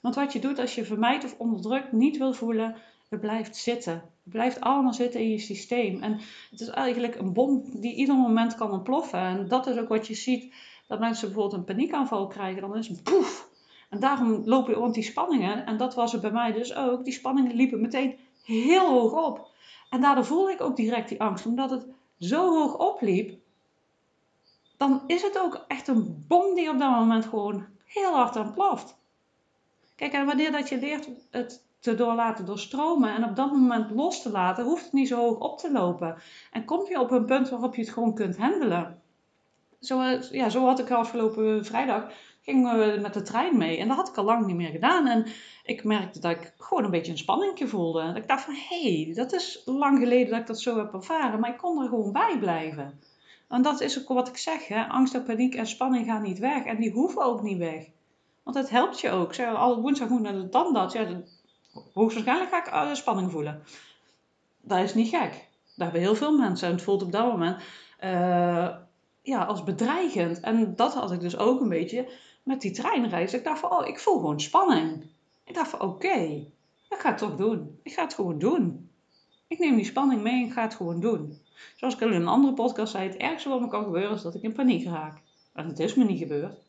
Want 0.00 0.15
wat 0.15 0.33
je 0.33 0.39
doet 0.39 0.59
als 0.59 0.75
je 0.75 0.85
vermijdt 0.85 1.25
of 1.25 1.35
onderdrukt, 1.39 1.93
niet 1.93 2.19
wil 2.19 2.33
voelen, 2.33 2.77
het 3.09 3.21
blijft 3.21 3.56
zitten. 3.56 3.93
Het 3.93 4.33
blijft 4.33 4.61
allemaal 4.61 4.93
zitten 4.93 5.21
in 5.21 5.31
je 5.31 5.39
systeem. 5.39 6.03
En 6.03 6.21
het 6.50 6.61
is 6.61 6.69
eigenlijk 6.69 7.15
een 7.15 7.33
bom 7.33 7.81
die 7.81 7.94
ieder 7.94 8.15
moment 8.15 8.55
kan 8.55 8.71
ontploffen. 8.71 9.21
En 9.21 9.49
dat 9.49 9.67
is 9.67 9.79
ook 9.79 9.89
wat 9.89 10.06
je 10.06 10.15
ziet, 10.15 10.55
dat 10.87 11.00
mensen 11.00 11.27
bijvoorbeeld 11.27 11.59
een 11.59 11.75
paniekaanval 11.75 12.27
krijgen. 12.27 12.61
Dan 12.61 12.77
is 12.77 12.89
het 12.89 13.03
poef. 13.03 13.49
En 13.91 14.00
daarom 14.00 14.43
lopen 14.44 14.75
rond 14.75 14.94
die 14.94 15.03
spanningen. 15.03 15.67
En 15.67 15.77
dat 15.77 15.94
was 15.94 16.12
het 16.12 16.21
bij 16.21 16.33
mij 16.33 16.53
dus 16.53 16.75
ook. 16.75 17.05
Die 17.05 17.12
spanningen 17.12 17.56
liepen 17.56 17.81
meteen 17.81 18.19
heel 18.44 18.89
hoog 18.89 19.27
op. 19.27 19.50
En 19.91 20.00
daardoor 20.00 20.25
voelde 20.25 20.53
ik 20.53 20.61
ook 20.61 20.77
direct 20.77 21.09
die 21.09 21.21
angst. 21.21 21.47
Omdat 21.47 21.71
het 21.71 21.87
zo 22.19 22.50
hoog 22.50 22.79
opliep, 22.79 23.41
dan 24.82 25.02
is 25.06 25.23
het 25.23 25.38
ook 25.38 25.64
echt 25.69 25.88
een 25.88 26.25
bom 26.29 26.55
die 26.55 26.70
op 26.70 26.79
dat 26.79 26.90
moment 26.90 27.25
gewoon 27.25 27.67
heel 27.84 28.12
hard 28.12 28.37
aan. 28.37 28.55
Kijk, 29.96 30.12
en 30.12 30.26
wanneer 30.26 30.52
dat 30.52 30.69
je 30.69 30.79
leert 30.79 31.08
het 31.31 31.64
te 31.81 31.94
door 31.94 32.14
laten 32.14 32.46
doorstromen 32.46 33.14
en 33.14 33.25
op 33.25 33.37
dat 33.37 33.52
moment 33.52 33.90
los 33.90 34.23
te 34.23 34.31
laten, 34.31 34.64
hoeft 34.64 34.84
het 34.84 34.93
niet 34.93 35.08
zo 35.08 35.17
hoog 35.17 35.38
op 35.38 35.58
te 35.58 35.73
lopen. 35.73 36.17
En 36.50 36.64
kom 36.64 36.88
je 36.88 37.00
op 37.00 37.11
een 37.11 37.25
punt 37.25 37.49
waarop 37.49 37.75
je 37.75 37.81
het 37.81 37.90
gewoon 37.90 38.14
kunt 38.14 38.37
handelen. 38.37 39.02
Zo, 39.81 40.02
ja, 40.31 40.49
zo 40.49 40.67
had 40.67 40.79
ik 40.79 40.90
afgelopen 40.90 41.64
vrijdag, 41.64 42.12
gingen 42.40 42.79
we 42.79 43.00
met 43.00 43.14
de 43.14 43.23
trein 43.23 43.58
mee 43.58 43.79
en 43.79 43.88
dat 43.88 43.96
had 43.96 44.08
ik 44.08 44.17
al 44.17 44.25
lang 44.25 44.46
niet 44.46 44.56
meer 44.56 44.70
gedaan. 44.70 45.06
En 45.06 45.26
ik 45.64 45.84
merkte 45.84 46.20
dat 46.20 46.31
ik 46.31 46.55
gewoon 46.58 46.84
een 46.84 46.90
beetje 46.90 47.12
een 47.12 47.19
spanningje 47.19 47.69
voelde. 47.69 48.00
En 48.00 48.17
ik 48.17 48.29
dacht 48.29 48.44
van, 48.44 48.55
hé, 48.55 49.02
hey, 49.05 49.14
dat 49.14 49.32
is 49.32 49.62
lang 49.64 49.99
geleden 49.99 50.31
dat 50.31 50.40
ik 50.40 50.46
dat 50.46 50.61
zo 50.61 50.76
heb 50.76 50.94
ervaren, 50.94 51.40
maar 51.40 51.50
ik 51.50 51.58
kon 51.58 51.82
er 51.82 51.88
gewoon 51.88 52.12
bij 52.12 52.38
blijven. 52.38 53.00
En 53.52 53.62
dat 53.62 53.81
is 53.81 54.00
ook 54.00 54.08
wat 54.08 54.28
ik 54.28 54.37
zeg, 54.37 54.69
hè? 54.69 54.84
angst 54.87 55.14
en 55.14 55.22
paniek 55.22 55.54
en 55.54 55.66
spanning 55.66 56.06
gaan 56.06 56.22
niet 56.22 56.38
weg 56.38 56.64
en 56.64 56.76
die 56.76 56.90
hoeven 56.90 57.22
ook 57.22 57.43
niet 57.43 57.58
weg. 57.58 57.87
Want 58.43 58.56
het 58.56 58.70
helpt 58.70 59.00
je 59.00 59.10
ook. 59.10 59.34
Zeg, 59.34 59.54
al 59.54 59.81
woensdag 59.81 60.08
moet 60.08 60.20
naar 60.20 60.32
de 60.32 60.49
tandarts. 60.49 60.94
Ja, 60.94 61.22
hoogstwaarschijnlijk 61.94 62.50
ga 62.50 62.58
ik 62.58 62.88
uh, 62.88 62.94
spanning 62.94 63.31
voelen. 63.31 63.62
Dat 64.60 64.78
is 64.78 64.94
niet 64.94 65.08
gek. 65.08 65.31
Dat 65.64 65.84
hebben 65.84 66.00
heel 66.00 66.14
veel 66.14 66.38
mensen. 66.38 66.69
En 66.69 66.75
het 66.75 66.82
voelt 66.82 67.02
op 67.02 67.12
dat 67.12 67.26
moment 67.26 67.62
uh, 68.04 68.69
ja, 69.22 69.44
als 69.44 69.64
bedreigend. 69.64 70.40
En 70.40 70.76
dat 70.76 70.94
had 70.94 71.12
ik 71.12 71.20
dus 71.20 71.37
ook 71.37 71.60
een 71.60 71.69
beetje 71.69 72.10
met 72.43 72.60
die 72.60 72.70
treinreis. 72.70 73.34
Ik 73.34 73.44
dacht 73.44 73.60
van, 73.60 73.70
oh, 73.70 73.87
ik 73.87 73.98
voel 73.98 74.14
gewoon 74.14 74.40
spanning. 74.40 75.06
Ik 75.44 75.55
dacht 75.55 75.70
van, 75.70 75.81
oké, 75.81 76.19
ik 76.88 76.98
ga 76.98 77.08
het 77.08 77.19
toch 77.19 77.37
doen. 77.37 77.78
Ik 77.82 77.93
ga 77.93 78.02
het 78.02 78.14
gewoon 78.14 78.38
doen. 78.38 78.90
Ik 79.46 79.58
neem 79.58 79.76
die 79.76 79.84
spanning 79.84 80.22
mee 80.22 80.44
en 80.44 80.52
ga 80.52 80.62
het 80.62 80.75
gewoon 80.75 81.00
doen. 81.00 81.42
Zoals 81.76 81.94
ik 81.94 82.02
al 82.02 82.08
in 82.08 82.20
een 82.20 82.28
andere 82.28 82.54
podcast 82.54 82.93
zei, 82.93 83.08
het 83.08 83.16
ergste 83.16 83.49
wat 83.49 83.60
me 83.60 83.69
kan 83.69 83.84
gebeuren 83.84 84.14
is 84.14 84.22
dat 84.22 84.34
ik 84.34 84.43
in 84.43 84.52
paniek 84.52 84.84
raak. 84.84 85.22
En 85.52 85.66
het 85.66 85.78
is 85.78 85.94
me 85.94 86.04
niet 86.04 86.19
gebeurd. 86.19 86.60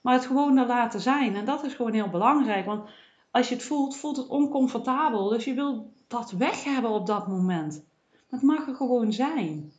Maar 0.00 0.14
het 0.14 0.26
gewoon 0.26 0.66
laten 0.66 1.00
zijn. 1.00 1.36
En 1.36 1.44
dat 1.44 1.64
is 1.64 1.74
gewoon 1.74 1.92
heel 1.92 2.08
belangrijk. 2.08 2.66
Want 2.66 2.88
als 3.30 3.48
je 3.48 3.54
het 3.54 3.64
voelt, 3.64 3.96
voelt 3.96 4.16
het 4.16 4.28
oncomfortabel. 4.28 5.28
Dus 5.28 5.44
je 5.44 5.54
wil 5.54 5.92
dat 6.08 6.30
weg 6.30 6.64
hebben 6.64 6.90
op 6.90 7.06
dat 7.06 7.26
moment. 7.26 7.84
het 8.28 8.42
mag 8.42 8.68
er 8.68 8.74
gewoon 8.74 9.12
zijn. 9.12 9.72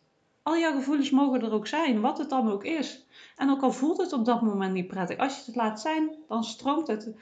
Al 0.43 0.57
jouw 0.57 0.73
gevoelens 0.73 1.09
mogen 1.09 1.41
er 1.41 1.53
ook 1.53 1.67
zijn, 1.67 2.01
wat 2.01 2.17
het 2.17 2.29
dan 2.29 2.51
ook 2.51 2.63
is. 2.63 3.05
En 3.35 3.49
ook 3.49 3.61
al 3.61 3.71
voelt 3.71 3.97
het 3.97 4.13
op 4.13 4.25
dat 4.25 4.41
moment 4.41 4.73
niet 4.73 4.87
prettig, 4.87 5.17
als 5.17 5.37
je 5.37 5.43
het 5.45 5.55
laat 5.55 5.81
zijn, 5.81 6.09
dan 6.27 6.43
stroomt 6.43 6.87
het. 6.87 7.13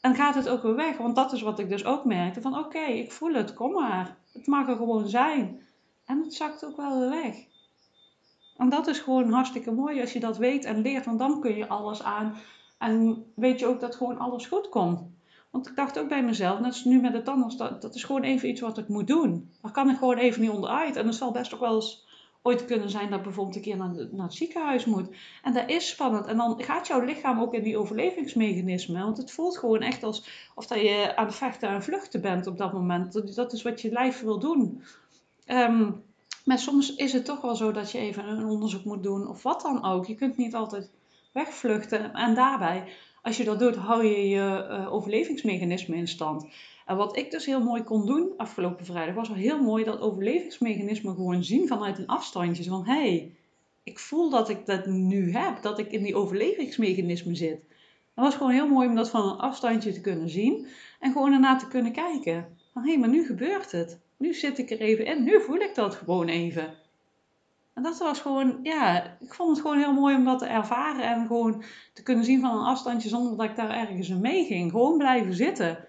En 0.00 0.14
gaat 0.14 0.34
het 0.34 0.48
ook 0.48 0.62
weer 0.62 0.74
weg. 0.74 0.96
Want 0.96 1.16
dat 1.16 1.32
is 1.32 1.42
wat 1.42 1.58
ik 1.58 1.68
dus 1.68 1.84
ook 1.84 2.04
merkte. 2.04 2.40
Van 2.40 2.58
oké, 2.58 2.78
ik 2.78 3.12
voel 3.12 3.32
het, 3.32 3.54
kom 3.54 3.72
maar. 3.72 4.16
Het 4.32 4.46
mag 4.46 4.68
er 4.68 4.76
gewoon 4.76 5.08
zijn. 5.08 5.60
En 6.10 6.22
het 6.22 6.34
zakt 6.34 6.64
ook 6.64 6.76
wel 6.76 6.98
weer 6.98 7.22
weg. 7.22 7.34
En 8.56 8.68
dat 8.68 8.86
is 8.86 8.98
gewoon 8.98 9.32
hartstikke 9.32 9.70
mooi 9.70 10.00
als 10.00 10.12
je 10.12 10.20
dat 10.20 10.36
weet 10.36 10.64
en 10.64 10.82
leert. 10.82 11.04
Want 11.04 11.18
dan 11.18 11.40
kun 11.40 11.56
je 11.56 11.68
alles 11.68 12.02
aan. 12.02 12.34
En 12.78 13.24
weet 13.34 13.58
je 13.60 13.66
ook 13.66 13.80
dat 13.80 13.96
gewoon 13.96 14.18
alles 14.18 14.46
goed 14.46 14.68
komt. 14.68 15.00
Want 15.50 15.68
ik 15.68 15.76
dacht 15.76 15.98
ook 15.98 16.08
bij 16.08 16.24
mezelf, 16.24 16.58
net 16.58 16.66
als 16.66 16.84
nu 16.84 17.00
met 17.00 17.12
de 17.12 17.22
tandarts, 17.22 17.56
dat, 17.56 17.82
dat 17.82 17.94
is 17.94 18.04
gewoon 18.04 18.22
even 18.22 18.48
iets 18.48 18.60
wat 18.60 18.78
ik 18.78 18.88
moet 18.88 19.06
doen. 19.06 19.50
Daar 19.62 19.72
kan 19.72 19.90
ik 19.90 19.96
gewoon 19.96 20.16
even 20.16 20.40
niet 20.40 20.50
onderuit. 20.50 20.96
En 20.96 21.06
het 21.06 21.14
zal 21.14 21.30
best 21.30 21.54
ook 21.54 21.60
wel 21.60 21.74
eens 21.74 22.06
ooit 22.42 22.64
kunnen 22.64 22.90
zijn 22.90 23.10
dat 23.10 23.22
bijvoorbeeld 23.22 23.56
een 23.56 23.62
keer 23.62 23.76
naar, 23.76 24.08
naar, 24.10 24.26
het 24.26 24.34
ziekenhuis 24.34 24.84
moet. 24.84 25.08
En 25.42 25.52
dat 25.52 25.68
is 25.68 25.88
spannend. 25.88 26.26
En 26.26 26.36
dan 26.36 26.62
gaat 26.62 26.86
jouw 26.86 27.00
lichaam 27.00 27.40
ook 27.40 27.54
in 27.54 27.62
die 27.62 27.78
overlevingsmechanismen. 27.78 29.04
Want 29.04 29.16
het 29.16 29.30
voelt 29.30 29.58
gewoon 29.58 29.80
echt 29.80 30.02
alsof 30.02 30.66
dat 30.66 30.80
je 30.80 31.12
aan 31.16 31.26
het 31.26 31.34
vechten 31.34 31.68
en 31.68 31.82
vluchten 31.82 32.20
bent 32.20 32.46
op 32.46 32.58
dat 32.58 32.72
moment. 32.72 33.34
Dat 33.34 33.52
is 33.52 33.62
wat 33.62 33.80
je 33.80 33.92
lijf 33.92 34.20
wil 34.20 34.38
doen. 34.38 34.82
Ehm, 35.50 35.90
maar 36.44 36.58
soms 36.58 36.94
is 36.94 37.12
het 37.12 37.24
toch 37.24 37.40
wel 37.40 37.56
zo 37.56 37.72
dat 37.72 37.90
je 37.90 37.98
even 37.98 38.28
een 38.28 38.44
onderzoek 38.44 38.84
moet 38.84 39.02
doen 39.02 39.28
of 39.28 39.42
wat 39.42 39.60
dan 39.60 39.84
ook. 39.84 40.06
Je 40.06 40.14
kunt 40.14 40.36
niet 40.36 40.54
altijd 40.54 40.90
wegvluchten. 41.32 42.12
En 42.14 42.34
daarbij 42.34 42.88
als 43.22 43.36
je 43.36 43.44
dat 43.44 43.58
doet, 43.58 43.76
hou 43.76 44.04
je 44.04 44.28
je 44.28 44.66
uh, 44.70 44.92
overlevingsmechanisme 44.92 45.96
in 45.96 46.08
stand. 46.08 46.46
En 46.86 46.96
wat 46.96 47.16
ik 47.16 47.30
dus 47.30 47.46
heel 47.46 47.60
mooi 47.62 47.82
kon 47.82 48.06
doen 48.06 48.32
afgelopen 48.36 48.84
vrijdag, 48.84 49.14
was 49.14 49.28
wel 49.28 49.36
heel 49.36 49.62
mooi 49.62 49.84
dat 49.84 50.00
overlevingsmechanisme 50.00 51.14
gewoon 51.14 51.44
zien 51.44 51.68
vanuit 51.68 51.98
een 51.98 52.06
afstandje. 52.06 52.64
Van 52.64 52.84
hé, 52.84 52.92
hey, 52.92 53.34
ik 53.82 53.98
voel 53.98 54.30
dat 54.30 54.48
ik 54.48 54.66
dat 54.66 54.86
nu 54.86 55.32
heb, 55.32 55.62
dat 55.62 55.78
ik 55.78 55.92
in 55.92 56.02
die 56.02 56.14
overlevingsmechanisme 56.14 57.34
zit. 57.34 57.64
Dat 58.14 58.24
was 58.24 58.34
gewoon 58.34 58.52
heel 58.52 58.68
mooi 58.68 58.88
om 58.88 58.94
dat 58.94 59.10
van 59.10 59.28
een 59.28 59.38
afstandje 59.38 59.92
te 59.92 60.00
kunnen 60.00 60.28
zien 60.28 60.66
en 61.00 61.12
gewoon 61.12 61.32
ernaar 61.32 61.58
te 61.58 61.68
kunnen 61.68 61.92
kijken. 61.92 62.56
Van 62.72 62.82
hé, 62.82 62.88
hey, 62.88 62.98
maar 62.98 63.08
nu 63.08 63.26
gebeurt 63.26 63.72
het. 63.72 64.00
Nu 64.20 64.34
zit 64.34 64.58
ik 64.58 64.70
er 64.70 64.80
even 64.80 65.04
in, 65.04 65.24
nu 65.24 65.40
voel 65.40 65.56
ik 65.56 65.74
dat 65.74 65.94
gewoon 65.94 66.28
even. 66.28 66.74
En 67.74 67.82
dat 67.82 67.98
was 67.98 68.20
gewoon, 68.20 68.58
ja, 68.62 69.16
ik 69.20 69.34
vond 69.34 69.50
het 69.50 69.60
gewoon 69.60 69.78
heel 69.78 69.92
mooi 69.92 70.16
om 70.16 70.24
dat 70.24 70.38
te 70.38 70.46
ervaren 70.46 71.04
en 71.04 71.26
gewoon 71.26 71.62
te 71.92 72.02
kunnen 72.02 72.24
zien 72.24 72.40
van 72.40 72.58
een 72.58 72.66
afstandje 72.66 73.08
zonder 73.08 73.36
dat 73.36 73.50
ik 73.50 73.56
daar 73.56 73.70
ergens 73.70 74.08
in 74.08 74.20
mee 74.20 74.44
ging. 74.44 74.70
Gewoon 74.70 74.98
blijven 74.98 75.34
zitten. 75.34 75.84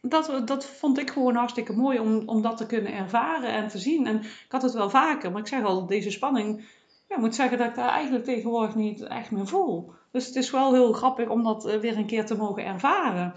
Dat, 0.00 0.42
dat 0.44 0.66
vond 0.66 0.98
ik 0.98 1.10
gewoon 1.10 1.34
hartstikke 1.34 1.72
mooi 1.72 1.98
om, 1.98 2.22
om 2.26 2.42
dat 2.42 2.56
te 2.56 2.66
kunnen 2.66 2.92
ervaren 2.92 3.50
en 3.50 3.68
te 3.68 3.78
zien. 3.78 4.06
En 4.06 4.16
ik 4.20 4.46
had 4.48 4.62
het 4.62 4.72
wel 4.72 4.90
vaker, 4.90 5.30
maar 5.30 5.40
ik 5.40 5.46
zeg 5.46 5.64
al, 5.64 5.86
deze 5.86 6.10
spanning, 6.10 6.64
ja, 7.08 7.18
moet 7.18 7.34
zeggen 7.34 7.58
dat 7.58 7.68
ik 7.68 7.74
daar 7.74 7.90
eigenlijk 7.90 8.24
tegenwoordig 8.24 8.74
niet 8.74 9.02
echt 9.02 9.30
meer 9.30 9.46
voel. 9.46 9.92
Dus 10.10 10.26
het 10.26 10.36
is 10.36 10.50
wel 10.50 10.72
heel 10.72 10.92
grappig 10.92 11.28
om 11.28 11.42
dat 11.42 11.66
eh, 11.66 11.78
weer 11.78 11.96
een 11.96 12.06
keer 12.06 12.26
te 12.26 12.36
mogen 12.36 12.64
ervaren. 12.64 13.34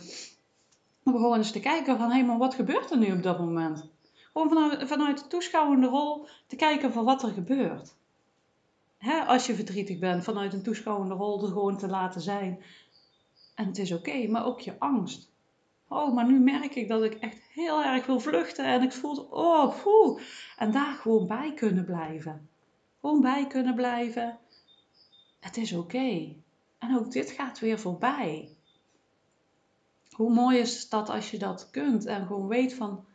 Gewoon 1.11 1.37
eens 1.37 1.51
te 1.51 1.59
kijken 1.59 1.97
van, 1.97 2.11
hé, 2.11 2.23
maar 2.23 2.37
wat 2.37 2.53
gebeurt 2.53 2.91
er 2.91 2.97
nu 2.97 3.11
op 3.11 3.23
dat 3.23 3.39
moment? 3.39 3.89
Gewoon 4.33 4.49
vanuit, 4.49 4.87
vanuit 4.87 5.17
de 5.17 5.27
toeschouwende 5.27 5.87
rol 5.87 6.27
te 6.47 6.55
kijken 6.55 6.93
van 6.93 7.05
wat 7.05 7.23
er 7.23 7.29
gebeurt. 7.29 7.95
Hè, 8.97 9.19
als 9.19 9.45
je 9.45 9.55
verdrietig 9.55 9.99
bent, 9.99 10.23
vanuit 10.23 10.53
een 10.53 10.63
toeschouwende 10.63 11.13
rol 11.13 11.41
er 11.41 11.47
gewoon 11.47 11.77
te 11.77 11.87
laten 11.87 12.21
zijn. 12.21 12.63
En 13.55 13.65
het 13.65 13.77
is 13.77 13.91
oké, 13.91 14.27
maar 14.27 14.45
ook 14.45 14.59
je 14.59 14.79
angst. 14.79 15.31
Oh, 15.87 16.13
maar 16.13 16.25
nu 16.25 16.39
merk 16.39 16.75
ik 16.75 16.87
dat 16.87 17.03
ik 17.03 17.13
echt 17.13 17.41
heel 17.53 17.83
erg 17.83 18.05
wil 18.05 18.19
vluchten 18.19 18.65
en 18.65 18.81
ik 18.81 18.91
voel, 18.91 19.27
oh, 19.29 19.81
poeh. 19.83 20.21
En 20.57 20.71
daar 20.71 20.93
gewoon 20.93 21.27
bij 21.27 21.53
kunnen 21.53 21.85
blijven. 21.85 22.49
Gewoon 23.01 23.21
bij 23.21 23.47
kunnen 23.47 23.75
blijven. 23.75 24.37
Het 25.39 25.57
is 25.57 25.73
oké. 25.73 26.35
En 26.77 26.97
ook 26.97 27.11
dit 27.11 27.31
gaat 27.31 27.59
weer 27.59 27.79
voorbij. 27.79 28.49
Hoe 30.19 30.33
mooi 30.33 30.57
is 30.57 30.89
dat 30.89 31.09
als 31.09 31.31
je 31.31 31.37
dat 31.37 31.69
kunt 31.69 32.05
en 32.05 32.25
gewoon 32.27 32.47
weet 32.47 32.73
van, 32.73 33.05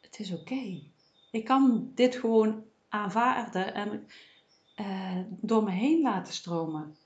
het 0.00 0.18
is 0.18 0.32
oké. 0.32 0.82
Ik 1.30 1.44
kan 1.44 1.92
dit 1.94 2.16
gewoon 2.16 2.64
aanvaarden 2.88 3.74
en 3.74 4.06
uh, 4.80 5.18
door 5.40 5.64
me 5.64 5.70
heen 5.70 6.02
laten 6.02 6.32
stromen. 6.32 6.96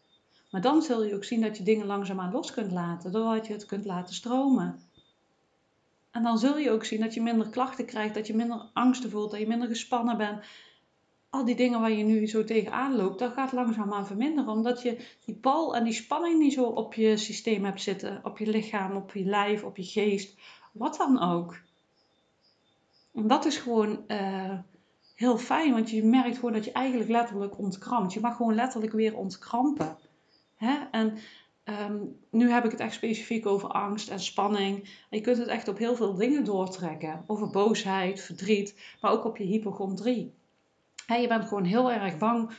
Maar 0.50 0.60
dan 0.60 0.82
zul 0.82 1.04
je 1.04 1.14
ook 1.14 1.24
zien 1.24 1.40
dat 1.40 1.56
je 1.56 1.62
dingen 1.62 1.86
langzaamaan 1.86 2.32
los 2.32 2.52
kunt 2.52 2.72
laten, 2.72 3.12
doordat 3.12 3.46
je 3.46 3.52
het 3.52 3.66
kunt 3.66 3.84
laten 3.84 4.14
stromen. 4.14 4.80
En 6.10 6.22
dan 6.22 6.38
zul 6.38 6.58
je 6.58 6.70
ook 6.70 6.84
zien 6.84 7.00
dat 7.00 7.14
je 7.14 7.22
minder 7.22 7.48
klachten 7.48 7.86
krijgt, 7.86 8.14
dat 8.14 8.26
je 8.26 8.36
minder 8.36 8.70
angsten 8.72 9.10
voelt, 9.10 9.30
dat 9.30 9.40
je 9.40 9.46
minder 9.46 9.68
gespannen 9.68 10.16
bent. 10.16 10.44
Al 11.34 11.44
die 11.44 11.54
dingen 11.54 11.80
waar 11.80 11.92
je 11.92 12.04
nu 12.04 12.26
zo 12.26 12.44
tegenaan 12.44 12.96
loopt, 12.96 13.18
dat 13.18 13.32
gaat 13.32 13.52
langzaamaan 13.52 14.06
verminderen. 14.06 14.50
Omdat 14.50 14.82
je 14.82 15.06
die 15.24 15.34
bal 15.34 15.76
en 15.76 15.84
die 15.84 15.92
spanning 15.92 16.38
niet 16.38 16.52
zo 16.52 16.64
op 16.64 16.94
je 16.94 17.16
systeem 17.16 17.64
hebt 17.64 17.82
zitten. 17.82 18.20
Op 18.24 18.38
je 18.38 18.46
lichaam, 18.46 18.96
op 18.96 19.14
je 19.14 19.24
lijf, 19.24 19.64
op 19.64 19.76
je 19.76 19.84
geest. 19.84 20.38
Wat 20.72 20.96
dan 20.96 21.22
ook. 21.22 21.60
En 23.14 23.26
dat 23.26 23.44
is 23.44 23.56
gewoon 23.56 24.04
uh, 24.08 24.58
heel 25.14 25.38
fijn, 25.38 25.72
want 25.72 25.90
je 25.90 26.04
merkt 26.04 26.36
gewoon 26.36 26.52
dat 26.52 26.64
je 26.64 26.72
eigenlijk 26.72 27.10
letterlijk 27.10 27.58
ontkrampt. 27.58 28.12
Je 28.12 28.20
mag 28.20 28.36
gewoon 28.36 28.54
letterlijk 28.54 28.92
weer 28.92 29.16
ontkrampen. 29.16 29.96
Hè? 30.56 30.76
En 30.90 31.18
um, 31.64 32.16
nu 32.30 32.50
heb 32.50 32.64
ik 32.64 32.70
het 32.70 32.80
echt 32.80 32.94
specifiek 32.94 33.46
over 33.46 33.68
angst 33.68 34.08
en 34.08 34.20
spanning. 34.20 34.88
Je 35.10 35.20
kunt 35.20 35.38
het 35.38 35.48
echt 35.48 35.68
op 35.68 35.78
heel 35.78 35.96
veel 35.96 36.14
dingen 36.14 36.44
doortrekken. 36.44 37.24
Over 37.26 37.50
boosheid, 37.50 38.20
verdriet, 38.20 38.96
maar 39.00 39.12
ook 39.12 39.24
op 39.24 39.36
je 39.36 39.44
hypochondrie. 39.44 40.32
Je 41.06 41.28
bent 41.28 41.44
gewoon 41.44 41.64
heel 41.64 41.92
erg 41.92 42.18
bang 42.18 42.50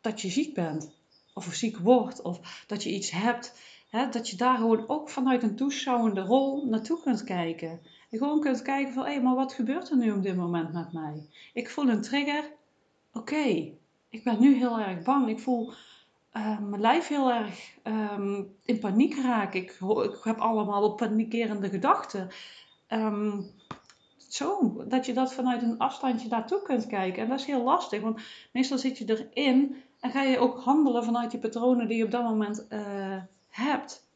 dat 0.00 0.20
je 0.20 0.28
ziek 0.28 0.54
bent. 0.54 0.92
Of 1.34 1.54
ziek 1.54 1.78
wordt. 1.78 2.22
Of 2.22 2.64
dat 2.66 2.82
je 2.82 2.90
iets 2.90 3.10
hebt. 3.10 3.60
Dat 4.10 4.28
je 4.30 4.36
daar 4.36 4.56
gewoon 4.56 4.88
ook 4.88 5.10
vanuit 5.10 5.42
een 5.42 5.56
toeschouwende 5.56 6.20
rol 6.20 6.66
naartoe 6.66 7.00
kunt 7.02 7.24
kijken. 7.24 7.80
En 8.10 8.18
gewoon 8.18 8.40
kunt 8.40 8.62
kijken 8.62 8.94
van, 8.94 9.04
hé, 9.04 9.20
maar 9.20 9.34
wat 9.34 9.52
gebeurt 9.52 9.90
er 9.90 9.96
nu 9.96 10.12
op 10.12 10.22
dit 10.22 10.36
moment 10.36 10.72
met 10.72 10.92
mij? 10.92 11.26
Ik 11.52 11.70
voel 11.70 11.88
een 11.88 12.02
trigger. 12.02 12.52
Oké, 13.12 13.72
ik 14.08 14.24
ben 14.24 14.40
nu 14.40 14.54
heel 14.54 14.78
erg 14.78 15.02
bang. 15.02 15.28
Ik 15.28 15.40
voel 15.40 15.72
uh, 16.32 16.58
mijn 16.60 16.80
lijf 16.80 17.08
heel 17.08 17.32
erg 17.32 17.76
um, 17.84 18.54
in 18.64 18.78
paniek 18.78 19.16
raken. 19.16 19.60
Ik, 19.60 19.70
ik, 19.80 20.18
heb 20.22 20.38
allemaal 20.38 20.94
panikerende 20.94 21.68
gedachten. 21.68 22.28
Um, 22.88 23.50
zo, 24.34 24.84
dat 24.88 25.06
je 25.06 25.12
dat 25.12 25.34
vanuit 25.34 25.62
een 25.62 25.78
afstandje 25.78 26.28
daartoe 26.28 26.62
kunt 26.62 26.86
kijken. 26.86 27.22
En 27.22 27.28
dat 27.28 27.38
is 27.38 27.46
heel 27.46 27.62
lastig, 27.62 28.00
want 28.00 28.20
meestal 28.52 28.78
zit 28.78 28.98
je 28.98 29.28
erin 29.32 29.82
en 30.00 30.10
ga 30.10 30.22
je 30.22 30.38
ook 30.38 30.60
handelen 30.60 31.04
vanuit 31.04 31.32
je 31.32 31.38
patronen 31.38 31.88
die 31.88 31.96
je 31.96 32.04
op 32.04 32.10
dat 32.10 32.22
moment 32.22 32.66
uh, 32.70 33.16
hebt. 33.48 34.06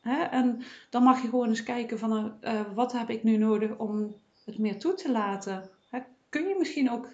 Hè? 0.00 0.22
En 0.22 0.62
dan 0.90 1.02
mag 1.02 1.22
je 1.22 1.28
gewoon 1.28 1.48
eens 1.48 1.62
kijken 1.62 1.98
van 1.98 2.36
uh, 2.40 2.60
wat 2.74 2.92
heb 2.92 3.10
ik 3.10 3.22
nu 3.22 3.36
nodig 3.36 3.76
om 3.76 4.14
het 4.44 4.58
meer 4.58 4.78
toe 4.78 4.94
te 4.94 5.10
laten. 5.10 5.70
Hè? 5.90 5.98
Kun 6.28 6.48
je 6.48 6.56
misschien 6.58 6.90
ook 6.90 7.08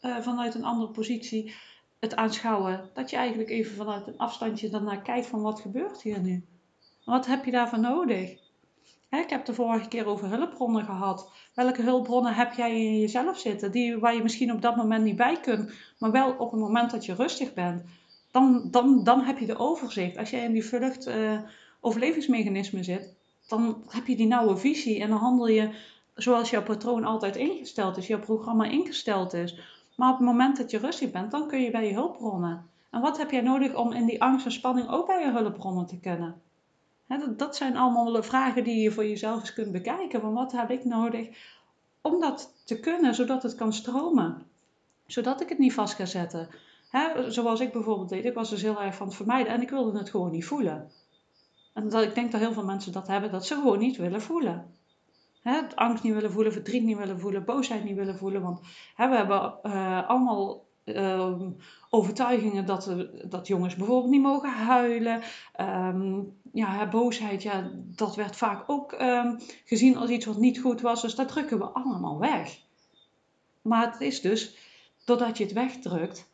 vanuit 0.00 0.54
een 0.54 0.64
andere 0.64 0.90
positie 0.90 1.54
het 1.98 2.16
aanschouwen. 2.16 2.90
Dat 2.94 3.10
je 3.10 3.16
eigenlijk 3.16 3.50
even 3.50 3.76
vanuit 3.76 4.06
een 4.06 4.18
afstandje 4.18 4.68
daarnaar 4.68 5.02
kijkt 5.02 5.26
van 5.26 5.42
wat 5.42 5.60
gebeurt 5.60 6.02
hier 6.02 6.20
nu. 6.20 6.44
Wat 7.04 7.26
heb 7.26 7.44
je 7.44 7.50
daarvan 7.50 7.80
nodig? 7.80 8.47
Ik 9.10 9.30
heb 9.30 9.44
de 9.44 9.54
vorige 9.54 9.88
keer 9.88 10.06
over 10.06 10.28
hulpbronnen 10.28 10.84
gehad. 10.84 11.30
Welke 11.54 11.82
hulpbronnen 11.82 12.34
heb 12.34 12.52
jij 12.52 12.84
in 12.84 13.00
jezelf 13.00 13.38
zitten? 13.38 13.72
Die, 13.72 13.98
waar 13.98 14.14
je 14.14 14.22
misschien 14.22 14.52
op 14.52 14.62
dat 14.62 14.76
moment 14.76 15.04
niet 15.04 15.16
bij 15.16 15.40
kunt, 15.40 15.72
maar 15.98 16.10
wel 16.10 16.34
op 16.38 16.50
het 16.50 16.60
moment 16.60 16.90
dat 16.90 17.06
je 17.06 17.14
rustig 17.14 17.54
bent. 17.54 17.82
Dan, 18.30 18.68
dan, 18.70 19.04
dan 19.04 19.20
heb 19.20 19.38
je 19.38 19.46
de 19.46 19.58
overzicht. 19.58 20.16
Als 20.16 20.30
jij 20.30 20.44
in 20.44 20.52
die 20.52 20.64
vlucht... 20.64 21.08
Uh, 21.08 21.38
overlevingsmechanisme 21.80 22.82
zit, 22.82 23.14
dan 23.48 23.82
heb 23.88 24.06
je 24.06 24.16
die 24.16 24.26
nauwe 24.26 24.56
visie 24.56 25.00
en 25.00 25.08
dan 25.08 25.18
handel 25.18 25.48
je 25.48 25.70
zoals 26.14 26.50
jouw 26.50 26.62
patroon 26.62 27.04
altijd 27.04 27.36
ingesteld 27.36 27.96
is, 27.96 28.06
jouw 28.06 28.18
programma 28.18 28.64
ingesteld 28.64 29.32
is. 29.32 29.60
Maar 29.96 30.10
op 30.10 30.18
het 30.18 30.26
moment 30.26 30.56
dat 30.56 30.70
je 30.70 30.78
rustig 30.78 31.10
bent, 31.10 31.30
dan 31.30 31.48
kun 31.48 31.60
je 31.60 31.70
bij 31.70 31.86
je 31.86 31.92
hulpbronnen. 31.92 32.66
En 32.90 33.00
wat 33.00 33.18
heb 33.18 33.30
jij 33.30 33.40
nodig 33.40 33.74
om 33.74 33.92
in 33.92 34.06
die 34.06 34.22
angst 34.22 34.44
en 34.44 34.52
spanning 34.52 34.88
ook 34.88 35.06
bij 35.06 35.20
je 35.20 35.30
hulpbronnen 35.30 35.86
te 35.86 36.00
kunnen? 36.00 36.40
Dat, 37.08 37.38
dat 37.38 37.56
zijn 37.56 37.76
allemaal 37.76 38.22
vragen 38.22 38.64
die 38.64 38.82
je 38.82 38.92
voor 38.92 39.06
jezelf 39.06 39.40
eens 39.40 39.52
kunt 39.52 39.72
bekijken. 39.72 40.20
Van 40.20 40.34
wat 40.34 40.52
heb 40.52 40.70
ik 40.70 40.84
nodig 40.84 41.28
om 42.00 42.20
dat 42.20 42.62
te 42.64 42.80
kunnen, 42.80 43.14
zodat 43.14 43.42
het 43.42 43.54
kan 43.54 43.72
stromen? 43.72 44.42
Zodat 45.06 45.40
ik 45.40 45.48
het 45.48 45.58
niet 45.58 45.74
vast 45.74 45.94
ga 45.94 46.04
zetten. 46.04 46.48
zoals 47.28 47.60
ik 47.60 47.72
bijvoorbeeld 47.72 48.08
deed, 48.08 48.24
ik 48.24 48.34
was 48.34 48.50
dus 48.50 48.62
heel 48.62 48.82
erg 48.82 48.94
van 48.94 49.06
het 49.06 49.16
vermijden 49.16 49.52
en 49.52 49.62
ik 49.62 49.70
wilde 49.70 49.98
het 49.98 50.10
gewoon 50.10 50.30
niet 50.30 50.44
voelen. 50.44 50.90
En 51.72 51.88
dat, 51.88 52.02
ik 52.02 52.14
denk 52.14 52.32
dat 52.32 52.40
heel 52.40 52.52
veel 52.52 52.64
mensen 52.64 52.92
dat 52.92 53.06
hebben, 53.06 53.30
dat 53.30 53.46
ze 53.46 53.54
gewoon 53.54 53.78
niet 53.78 53.96
willen 53.96 54.22
voelen. 54.22 54.76
Angst 55.74 56.02
niet 56.02 56.14
willen 56.14 56.32
voelen, 56.32 56.52
verdriet 56.52 56.82
niet 56.82 56.96
willen 56.96 57.20
voelen, 57.20 57.44
boosheid 57.44 57.84
niet 57.84 57.96
willen 57.96 58.18
voelen. 58.18 58.42
Want 58.42 58.60
we 58.96 59.16
hebben 59.16 59.58
uh, 59.62 60.08
allemaal 60.08 60.67
uh, 60.88 61.34
overtuigingen 61.90 62.66
dat, 62.66 62.96
dat 63.24 63.46
jongens 63.46 63.76
bijvoorbeeld 63.76 64.10
niet 64.10 64.22
mogen 64.22 64.50
huilen. 64.50 65.22
Um, 65.60 66.36
ja, 66.52 66.88
boosheid, 66.88 67.42
ja, 67.42 67.70
dat 67.74 68.16
werd 68.16 68.36
vaak 68.36 68.64
ook 68.66 68.92
um, 68.92 69.38
gezien 69.64 69.96
als 69.96 70.10
iets 70.10 70.26
wat 70.26 70.36
niet 70.36 70.60
goed 70.60 70.80
was. 70.80 71.02
Dus 71.02 71.14
dat 71.14 71.28
drukken 71.28 71.58
we 71.58 71.64
allemaal 71.64 72.18
weg. 72.18 72.58
Maar 73.62 73.92
het 73.92 74.00
is 74.00 74.20
dus, 74.20 74.56
doordat 75.04 75.38
je 75.38 75.44
het 75.44 75.52
wegdrukt, 75.52 76.28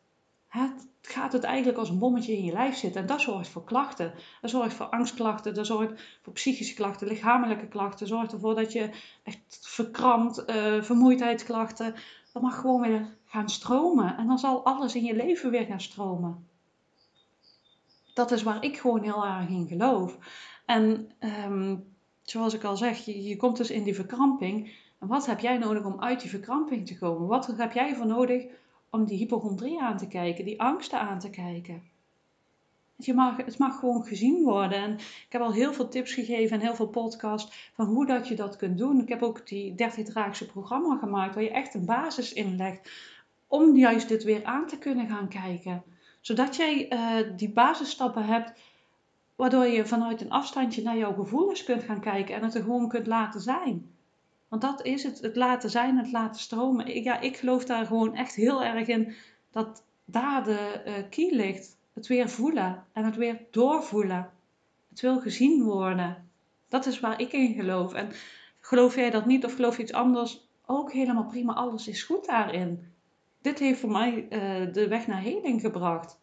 het 0.48 0.88
gaat 1.02 1.32
het 1.32 1.44
eigenlijk 1.44 1.78
als 1.78 1.88
een 1.88 1.98
bommetje 1.98 2.36
in 2.36 2.44
je 2.44 2.52
lijf 2.52 2.76
zitten. 2.76 3.00
En 3.00 3.06
dat 3.06 3.20
zorgt 3.20 3.48
voor 3.48 3.64
klachten. 3.64 4.14
Dat 4.40 4.50
zorgt 4.50 4.74
voor 4.74 4.86
angstklachten, 4.86 5.54
dat 5.54 5.66
zorgt 5.66 6.02
voor 6.22 6.32
psychische 6.32 6.74
klachten, 6.74 7.06
lichamelijke 7.06 7.68
klachten. 7.68 8.06
Zorgt 8.06 8.32
ervoor 8.32 8.54
dat 8.54 8.72
je 8.72 8.90
echt 9.22 9.58
verkrampt, 9.60 10.44
uh, 10.50 10.82
vermoeidheidsklachten. 10.82 11.94
Dat 12.34 12.42
mag 12.42 12.60
gewoon 12.60 12.80
weer 12.80 13.16
gaan 13.24 13.48
stromen. 13.48 14.16
En 14.16 14.26
dan 14.26 14.38
zal 14.38 14.64
alles 14.64 14.94
in 14.94 15.04
je 15.04 15.16
leven 15.16 15.50
weer 15.50 15.64
gaan 15.64 15.80
stromen. 15.80 16.46
Dat 18.14 18.30
is 18.30 18.42
waar 18.42 18.64
ik 18.64 18.76
gewoon 18.76 19.02
heel 19.02 19.24
erg 19.24 19.48
in 19.48 19.66
geloof. 19.66 20.18
En 20.66 21.10
um, 21.20 21.84
zoals 22.22 22.54
ik 22.54 22.64
al 22.64 22.76
zeg, 22.76 23.04
je, 23.04 23.22
je 23.22 23.36
komt 23.36 23.56
dus 23.56 23.70
in 23.70 23.82
die 23.82 23.94
verkramping. 23.94 24.72
En 24.98 25.06
wat 25.06 25.26
heb 25.26 25.40
jij 25.40 25.58
nodig 25.58 25.84
om 25.84 26.00
uit 26.00 26.20
die 26.20 26.30
verkramping 26.30 26.86
te 26.86 26.98
komen? 26.98 27.26
Wat 27.28 27.46
heb 27.46 27.72
jij 27.72 27.94
voor 27.94 28.06
nodig 28.06 28.44
om 28.90 29.04
die 29.04 29.18
hypochondrie 29.18 29.80
aan 29.80 29.96
te 29.96 30.08
kijken, 30.08 30.44
die 30.44 30.60
angsten 30.60 31.00
aan 31.00 31.18
te 31.18 31.30
kijken. 31.30 31.82
Je 32.96 33.14
mag, 33.14 33.36
het 33.36 33.58
mag 33.58 33.78
gewoon 33.78 34.04
gezien 34.04 34.42
worden. 34.42 34.78
En 34.78 34.92
ik 34.98 35.26
heb 35.28 35.42
al 35.42 35.52
heel 35.52 35.72
veel 35.72 35.88
tips 35.88 36.12
gegeven 36.12 36.56
en 36.56 36.62
heel 36.62 36.74
veel 36.74 36.88
podcasts 36.88 37.70
van 37.74 37.86
hoe 37.86 38.06
dat 38.06 38.28
je 38.28 38.34
dat 38.34 38.56
kunt 38.56 38.78
doen. 38.78 39.00
Ik 39.00 39.08
heb 39.08 39.22
ook 39.22 39.46
die 39.46 39.74
30 39.74 40.14
daagse 40.14 40.46
programma 40.46 40.98
gemaakt 40.98 41.34
waar 41.34 41.42
je 41.42 41.50
echt 41.50 41.74
een 41.74 41.84
basis 41.84 42.32
in 42.32 42.56
legt 42.56 42.90
om 43.46 43.76
juist 43.76 44.08
dit 44.08 44.24
weer 44.24 44.44
aan 44.44 44.66
te 44.66 44.78
kunnen 44.78 45.08
gaan 45.08 45.28
kijken. 45.28 45.82
Zodat 46.20 46.56
jij 46.56 46.92
uh, 46.92 47.36
die 47.36 47.52
basisstappen 47.52 48.24
hebt 48.24 48.52
waardoor 49.36 49.66
je 49.66 49.86
vanuit 49.86 50.20
een 50.20 50.30
afstandje 50.30 50.82
naar 50.82 50.96
jouw 50.96 51.14
gevoelens 51.14 51.64
kunt 51.64 51.82
gaan 51.82 52.00
kijken 52.00 52.34
en 52.34 52.42
het 52.42 52.54
er 52.54 52.62
gewoon 52.62 52.88
kunt 52.88 53.06
laten 53.06 53.40
zijn. 53.40 53.90
Want 54.48 54.62
dat 54.62 54.84
is 54.84 55.02
het, 55.02 55.20
het 55.20 55.36
laten 55.36 55.70
zijn, 55.70 55.98
het 55.98 56.12
laten 56.12 56.40
stromen. 56.40 57.02
Ja, 57.02 57.20
ik 57.20 57.36
geloof 57.36 57.64
daar 57.64 57.86
gewoon 57.86 58.14
echt 58.14 58.34
heel 58.34 58.64
erg 58.64 58.88
in 58.88 59.14
dat 59.50 59.84
daar 60.04 60.44
de 60.44 60.82
uh, 60.86 60.92
key 61.10 61.30
ligt. 61.30 61.76
Het 61.94 62.06
weer 62.06 62.28
voelen 62.28 62.84
en 62.92 63.04
het 63.04 63.16
weer 63.16 63.40
doorvoelen. 63.50 64.30
Het 64.88 65.00
wil 65.00 65.20
gezien 65.20 65.62
worden. 65.62 66.28
Dat 66.68 66.86
is 66.86 67.00
waar 67.00 67.20
ik 67.20 67.32
in 67.32 67.54
geloof. 67.54 67.92
En 67.92 68.10
geloof 68.60 68.94
jij 68.94 69.10
dat 69.10 69.26
niet 69.26 69.44
of 69.44 69.54
geloof 69.54 69.76
je 69.76 69.82
iets 69.82 69.92
anders? 69.92 70.48
Ook 70.66 70.92
helemaal 70.92 71.26
prima, 71.26 71.52
alles 71.52 71.88
is 71.88 72.02
goed 72.02 72.26
daarin. 72.26 72.92
Dit 73.42 73.58
heeft 73.58 73.80
voor 73.80 73.90
mij 73.90 74.26
uh, 74.30 74.72
de 74.72 74.88
weg 74.88 75.06
naar 75.06 75.20
heling 75.20 75.60
gebracht 75.60 76.18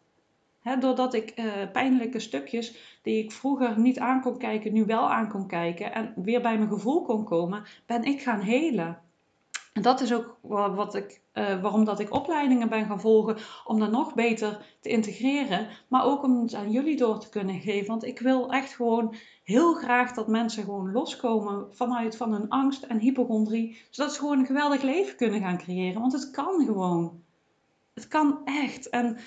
doordat 0.78 1.14
ik 1.14 1.32
uh, 1.36 1.52
pijnlijke 1.72 2.18
stukjes 2.18 2.98
die 3.02 3.24
ik 3.24 3.32
vroeger 3.32 3.78
niet 3.78 3.98
aan 3.98 4.20
kon 4.20 4.38
kijken, 4.38 4.72
nu 4.72 4.84
wel 4.84 5.10
aan 5.10 5.28
kon 5.28 5.46
kijken 5.46 5.92
en 5.92 6.12
weer 6.16 6.42
bij 6.42 6.58
mijn 6.58 6.70
gevoel 6.70 7.02
kon 7.02 7.24
komen, 7.24 7.64
ben 7.86 8.04
ik 8.04 8.22
gaan 8.22 8.40
helen. 8.40 9.00
En 9.72 9.82
dat 9.82 10.00
is 10.00 10.14
ook 10.14 10.38
wat 10.74 10.94
ik, 10.94 11.20
uh, 11.34 11.62
waarom 11.62 11.84
dat 11.84 12.00
ik 12.00 12.12
opleidingen 12.12 12.68
ben 12.68 12.86
gaan 12.86 13.00
volgen, 13.00 13.36
om 13.64 13.78
dat 13.78 13.90
nog 13.90 14.14
beter 14.14 14.66
te 14.80 14.88
integreren, 14.88 15.68
maar 15.88 16.04
ook 16.04 16.22
om 16.22 16.42
het 16.42 16.54
aan 16.54 16.70
jullie 16.70 16.96
door 16.96 17.18
te 17.18 17.28
kunnen 17.28 17.60
geven. 17.60 17.86
Want 17.86 18.04
ik 18.04 18.18
wil 18.18 18.50
echt 18.50 18.74
gewoon 18.74 19.14
heel 19.44 19.74
graag 19.74 20.12
dat 20.12 20.28
mensen 20.28 20.64
gewoon 20.64 20.92
loskomen 20.92 21.74
vanuit 21.74 22.16
van 22.16 22.32
hun 22.32 22.48
angst 22.48 22.82
en 22.82 22.98
hypochondrie, 22.98 23.82
zodat 23.90 24.12
ze 24.12 24.18
gewoon 24.18 24.38
een 24.38 24.46
geweldig 24.46 24.82
leven 24.82 25.16
kunnen 25.16 25.40
gaan 25.40 25.58
creëren. 25.58 26.00
Want 26.00 26.12
het 26.12 26.30
kan 26.30 26.64
gewoon. 26.64 27.22
Het 27.94 28.08
kan 28.08 28.40
echt. 28.44 28.88
En 28.88 29.18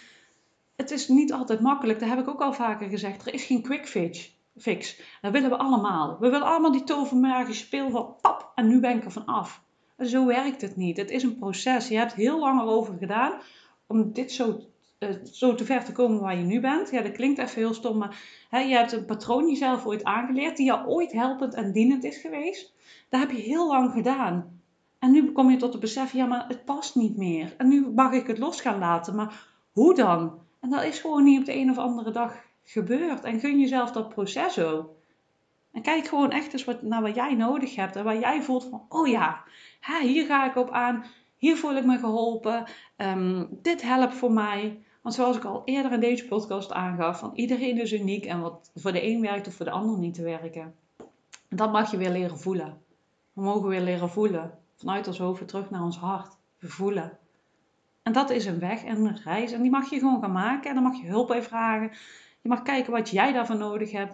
het 0.76 0.92
is 0.92 1.08
niet 1.08 1.34
altijd 1.34 1.60
makkelijk. 1.60 2.00
Dat 2.00 2.10
heb 2.10 2.20
ik 2.20 2.28
ook 2.28 2.42
al 2.42 2.54
vaker 2.54 2.90
gezegd. 2.90 3.28
Er 3.28 3.34
is 3.34 3.44
geen 3.44 3.62
quick 3.62 3.88
fix. 3.88 4.38
fix. 4.58 5.02
Dat 5.22 5.32
willen 5.32 5.50
we 5.50 5.58
allemaal. 5.58 6.18
We 6.20 6.30
willen 6.30 6.48
allemaal 6.48 6.72
die 6.72 6.84
tovermagische 6.84 7.66
speel 7.66 7.90
van 7.90 8.16
pap 8.22 8.52
en 8.56 8.68
nu 8.68 8.80
ben 8.80 8.98
ik 8.98 9.06
er 9.06 9.12
van 9.12 9.26
af. 9.26 9.64
Zo 10.00 10.26
werkt 10.26 10.62
het 10.62 10.76
niet. 10.76 10.98
Het 10.98 11.10
is 11.10 11.24
een 11.24 11.38
proces. 11.38 11.88
Je 11.88 11.98
hebt 11.98 12.14
heel 12.14 12.40
lang 12.40 12.62
erover 12.62 12.98
gedaan 12.98 13.40
om 13.88 14.14
dit 14.14 14.32
zo, 14.32 14.60
uh, 15.00 15.10
zo 15.32 15.56
te 15.56 15.66
ver 15.66 15.84
te 15.84 15.92
komen 15.92 16.22
waar 16.22 16.38
je 16.38 16.44
nu 16.44 16.60
bent. 16.60 16.90
Ja, 16.90 17.02
dat 17.02 17.12
klinkt 17.12 17.40
even 17.40 17.62
heel 17.62 17.74
stom, 17.74 17.98
maar 17.98 18.46
hè, 18.50 18.60
je 18.60 18.76
hebt 18.76 18.92
een 18.92 19.06
patroon 19.06 19.48
jezelf 19.48 19.86
ooit 19.86 20.04
aangeleerd 20.04 20.58
die 20.58 20.66
jou 20.66 20.88
ooit 20.88 21.12
helpend 21.12 21.54
en 21.54 21.72
dienend 21.72 22.04
is 22.04 22.18
geweest. 22.18 22.74
Dat 23.10 23.20
heb 23.20 23.32
je 23.32 23.42
heel 23.42 23.68
lang 23.68 23.92
gedaan. 23.92 24.62
En 25.00 25.12
nu 25.12 25.32
kom 25.32 25.50
je 25.50 25.58
tot 25.58 25.72
het 25.72 25.82
besef, 25.82 26.14
ja, 26.14 26.26
maar 26.26 26.48
het 26.48 26.66
past 26.66 26.96
niet 26.96 27.18
meer. 27.18 27.54
En 27.58 27.68
nu 27.68 27.92
mag 27.96 28.14
ik 28.14 28.28
het 28.28 28.38
los 28.38 28.62
gaan 28.62 28.80
laten. 28.80 29.16
Maar 29.16 29.48
hoe 29.72 29.96
dan? 29.96 30.40
En 30.60 30.70
dat 30.70 30.84
is 30.84 31.00
gewoon 31.00 31.24
niet 31.24 31.40
op 31.40 31.46
de 31.46 31.56
een 31.56 31.70
of 31.70 31.78
andere 31.78 32.12
dag 32.12 32.44
gebeurd. 32.64 33.24
En 33.24 33.40
gun 33.40 33.60
jezelf 33.60 33.92
dat 33.92 34.10
proces 34.10 34.60
ook. 34.60 34.95
En 35.76 35.82
kijk 35.82 36.08
gewoon 36.08 36.32
echt 36.32 36.54
eens 36.54 36.64
wat, 36.64 36.82
naar 36.82 37.02
wat 37.02 37.16
jij 37.16 37.34
nodig 37.34 37.76
hebt 37.76 37.96
en 37.96 38.04
waar 38.04 38.20
jij 38.20 38.42
voelt 38.42 38.64
van, 38.64 38.86
oh 38.90 39.08
ja, 39.08 39.44
hier 40.02 40.26
ga 40.26 40.50
ik 40.50 40.56
op 40.56 40.70
aan, 40.70 41.06
hier 41.38 41.58
voel 41.58 41.76
ik 41.76 41.86
me 41.86 41.98
geholpen, 41.98 42.66
um, 42.98 43.48
dit 43.62 43.82
helpt 43.82 44.14
voor 44.14 44.32
mij. 44.32 44.84
Want 45.02 45.16
zoals 45.16 45.38
ik 45.38 45.44
al 45.44 45.62
eerder 45.66 45.92
in 45.92 46.00
deze 46.00 46.26
podcast 46.28 46.72
aangaf, 46.72 47.20
van 47.20 47.32
iedereen 47.36 47.82
is 47.82 47.94
uniek 47.94 48.26
en 48.26 48.42
wat 48.42 48.72
voor 48.76 48.92
de 48.92 49.06
een 49.06 49.22
werkt 49.22 49.48
of 49.48 49.54
voor 49.54 49.66
de 49.66 49.72
ander 49.72 49.98
niet 49.98 50.14
te 50.14 50.24
werken. 50.24 50.76
En 51.50 51.58
dat 51.58 51.72
mag 51.72 51.92
je 51.92 51.98
weer 51.98 52.12
leren 52.12 52.40
voelen. 52.40 52.82
We 53.34 53.42
mogen 53.42 53.70
weer 53.70 53.82
leren 53.82 54.10
voelen. 54.10 54.58
Vanuit 54.76 55.08
ons 55.08 55.18
hoofd 55.18 55.48
terug 55.48 55.70
naar 55.70 55.84
ons 55.84 55.98
hart. 55.98 56.38
We 56.60 56.68
voelen. 56.68 57.18
En 58.04 58.14
dat 58.14 58.30
is 58.30 58.46
een 58.46 58.60
weg 58.60 58.84
en 58.84 59.06
een 59.06 59.18
reis. 59.24 59.52
En 59.52 59.62
die 59.62 59.72
mag 59.72 59.90
je 59.90 60.00
gewoon 60.00 60.22
gaan 60.22 60.32
maken. 60.32 60.70
En 60.70 60.76
dan 60.76 60.84
mag 60.84 61.02
je 61.02 61.08
hulp 61.08 61.28
bij 61.28 61.44
vragen. 61.44 61.92
Je 62.42 62.50
mag 62.50 62.62
kijken 62.62 62.92
wat 62.92 63.10
jij 63.10 63.34
daarvan 63.34 63.58
nodig 63.58 63.92
hebt. 63.92 64.14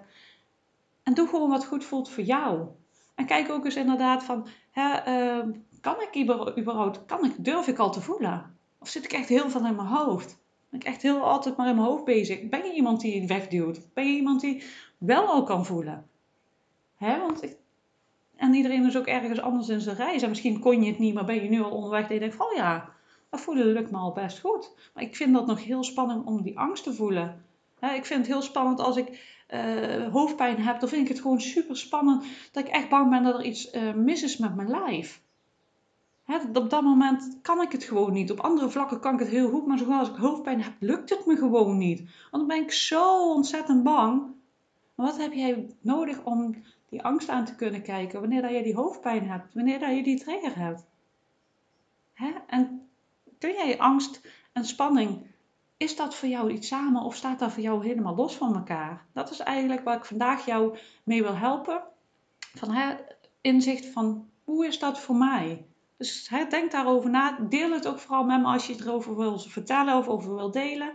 En 1.04 1.14
doe 1.14 1.28
gewoon 1.28 1.50
wat 1.50 1.66
goed 1.66 1.86
voelt 1.86 2.10
voor 2.10 2.24
jou. 2.24 2.68
En 3.16 3.26
kijk 3.26 3.52
ook 3.52 3.66
eens 3.66 3.76
inderdaad 3.76 4.24
van, 4.24 4.48
hè, 4.72 5.08
uh, 5.08 5.54
kan 5.82 5.96
ik 6.02 6.18
überhaupt, 6.58 7.06
kan 7.06 7.26
ik, 7.26 7.46
durf 7.46 7.68
ik 7.68 7.78
al 7.78 7.92
te 7.92 8.02
voelen? 8.02 8.58
Of 8.80 8.88
zit 8.88 9.04
ik 9.04 9.14
echt 9.14 9.30
heel 9.30 9.50
veel 9.50 9.66
in 9.66 9.76
mijn 9.76 9.88
hoofd? 9.88 10.40
Ben 10.70 10.80
ik 10.80 10.86
echt 10.86 11.02
heel 11.02 11.24
altijd 11.24 11.58
maar 11.58 11.68
in 11.68 11.76
mijn 11.76 11.88
hoofd 11.88 12.04
bezig? 12.04 12.50
Ben 12.50 12.66
je 12.66 12.74
iemand 12.74 13.02
die 13.02 13.20
het 13.20 13.30
wegduwt? 13.30 13.94
Ben 13.94 14.08
je 14.08 14.16
iemand 14.16 14.42
die 14.42 14.64
wel 14.98 15.26
al 15.26 15.44
kan 15.44 15.66
voelen? 15.66 16.10
Hè, 16.96 17.20
want 17.20 17.44
ik, 17.44 17.58
en 18.36 18.54
iedereen 18.54 18.86
is 18.86 18.98
ook 18.98 19.06
ergens 19.06 19.42
anders 19.42 19.70
in 19.70 19.82
zijn 19.82 19.96
reis. 19.96 20.22
En 20.22 20.30
misschien 20.30 20.60
kon 20.60 20.84
je 20.84 20.90
het 20.90 21.00
niet, 21.00 21.14
maar 21.14 21.26
ben 21.26 21.44
je 21.44 21.50
nu 21.50 21.62
al 21.62 21.72
onderweg 21.72 22.08
en 22.08 22.14
je 22.14 22.20
denkt 22.20 22.40
oh 22.40 22.56
ja, 22.56 22.90
dat 23.30 23.42
voelen 23.42 23.66
lukt 23.66 23.92
me 23.92 23.98
al 23.98 24.12
best 24.12 24.40
goed. 24.40 24.72
Maar 24.94 25.04
ik 25.04 25.16
vind 25.16 25.34
dat 25.34 25.48
nog 25.48 25.64
heel 25.64 25.84
spannend 25.84 26.26
om 26.26 26.42
die 26.42 26.60
angst 26.60 26.84
te 26.84 26.94
voelen. 26.94 27.46
ik 27.80 28.06
vind 28.06 28.20
het 28.20 28.28
heel 28.28 28.42
spannend 28.42 28.80
als 28.80 28.98
ik 28.98 29.41
uh, 29.54 30.08
hoofdpijn 30.12 30.60
heb, 30.60 30.80
dan 30.80 30.90
vind 30.90 31.02
ik 31.02 31.08
het 31.08 31.22
gewoon 31.22 31.42
super 31.42 31.78
spannend 31.78 32.26
dat 32.52 32.66
ik 32.66 32.72
echt 32.72 32.90
bang 32.90 33.10
ben 33.10 33.24
dat 33.24 33.34
er 33.34 33.46
iets 33.46 33.74
uh, 33.74 33.94
mis 33.94 34.24
is 34.24 34.38
met 34.38 34.56
mijn 34.56 34.70
lijf. 34.70 35.22
Hè, 36.24 36.38
op 36.54 36.70
dat 36.70 36.82
moment 36.82 37.40
kan 37.42 37.62
ik 37.62 37.72
het 37.72 37.84
gewoon 37.84 38.14
niet. 38.14 38.32
Op 38.32 38.40
andere 38.40 38.70
vlakken 38.70 39.00
kan 39.00 39.14
ik 39.14 39.20
het 39.20 39.30
heel 39.30 39.50
goed, 39.50 39.66
maar 39.66 39.78
zoals 39.78 40.10
ik 40.10 40.16
hoofdpijn 40.16 40.62
heb, 40.62 40.74
lukt 40.80 41.10
het 41.10 41.26
me 41.26 41.36
gewoon 41.36 41.78
niet. 41.78 42.00
Want 42.00 42.48
dan 42.48 42.48
ben 42.48 42.62
ik 42.62 42.72
zo 42.72 43.34
ontzettend 43.34 43.84
bang. 43.84 44.24
wat 44.96 45.18
heb 45.18 45.34
jij 45.34 45.76
nodig 45.82 46.24
om 46.24 46.56
die 46.90 47.04
angst 47.04 47.30
aan 47.30 47.46
te 47.46 47.56
kunnen 47.56 47.82
kijken 47.82 48.20
wanneer 48.20 48.42
dat 48.42 48.52
je 48.52 48.64
die 48.64 48.76
hoofdpijn 48.76 49.30
hebt, 49.30 49.54
wanneer 49.54 49.80
dat 49.80 49.96
je 49.96 50.04
die 50.04 50.20
trigger 50.20 50.58
hebt? 50.58 50.86
Hè? 52.14 52.32
En 52.48 52.90
kun 53.40 53.52
jij 53.52 53.80
angst 53.80 54.22
en 54.52 54.66
spanning 54.66 55.31
is 55.82 55.96
dat 55.96 56.16
voor 56.16 56.30
jou 56.30 56.52
iets 56.52 56.68
samen 56.68 57.02
of 57.02 57.16
staat 57.16 57.40
dat 57.40 57.52
voor 57.52 57.64
jou 57.64 57.86
helemaal 57.86 58.16
los 58.16 58.36
van 58.36 58.56
elkaar? 58.56 59.06
Dat 59.14 59.32
is 59.32 59.40
eigenlijk 59.40 59.84
waar 59.84 59.98
ik 59.98 60.06
vandaag 60.06 60.46
jou 60.46 60.78
mee 61.04 61.24
wil 61.24 61.36
helpen. 61.36 61.82
Van 62.40 62.72
hè, 62.72 62.96
inzicht 63.42 63.86
van 63.86 64.30
hoe 64.44 64.68
is 64.68 64.80
dat 64.80 65.00
voor 65.00 65.16
mij? 65.16 65.66
Dus 65.98 66.32
denk 66.50 66.72
daarover 66.72 67.10
na. 67.10 67.38
Deel 67.50 67.72
het 67.72 67.88
ook 67.88 68.00
vooral 68.00 68.24
met 68.24 68.42
me 68.42 68.46
als 68.46 68.68
je 68.68 68.76
erover 68.80 69.16
wil 69.16 69.40
vertellen 69.40 69.98
of 69.98 70.08
over 70.08 70.36
wil 70.36 70.52
delen. 70.52 70.92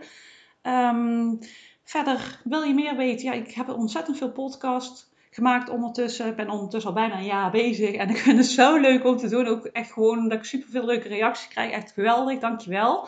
Ehm, 0.61 1.35
verder, 1.83 2.41
wil 2.43 2.63
je 2.63 2.73
meer 2.73 2.95
weten? 2.95 3.25
Ja, 3.25 3.33
ik 3.33 3.51
heb 3.51 3.69
ontzettend 3.69 4.17
veel 4.17 4.31
podcast 4.31 5.13
gemaakt 5.29 5.69
ondertussen. 5.69 6.27
Ik 6.27 6.35
ben 6.35 6.49
ondertussen 6.49 6.89
al 6.89 6.95
bijna 6.95 7.17
een 7.17 7.25
jaar 7.25 7.51
bezig. 7.51 7.95
En 7.95 8.09
ik 8.15 8.17
vind 8.17 8.37
het 8.37 8.47
zo 8.47 8.77
leuk 8.77 9.05
om 9.05 9.17
te 9.17 9.29
doen. 9.29 9.47
Ook 9.47 9.65
echt 9.65 9.91
gewoon 9.91 10.29
dat 10.29 10.37
ik 10.37 10.45
super 10.45 10.69
veel 10.69 10.85
leuke 10.85 11.07
reacties 11.07 11.47
krijg. 11.47 11.71
Echt 11.71 11.91
geweldig, 11.91 12.39
dankjewel. 12.39 13.07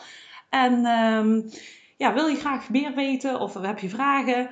En 0.50 0.86
um, 0.86 1.50
ja, 2.00 2.14
wil 2.14 2.26
je 2.26 2.36
graag 2.36 2.70
meer 2.70 2.94
weten 2.94 3.40
of 3.40 3.54
heb 3.54 3.78
je 3.78 3.88
vragen? 3.88 4.48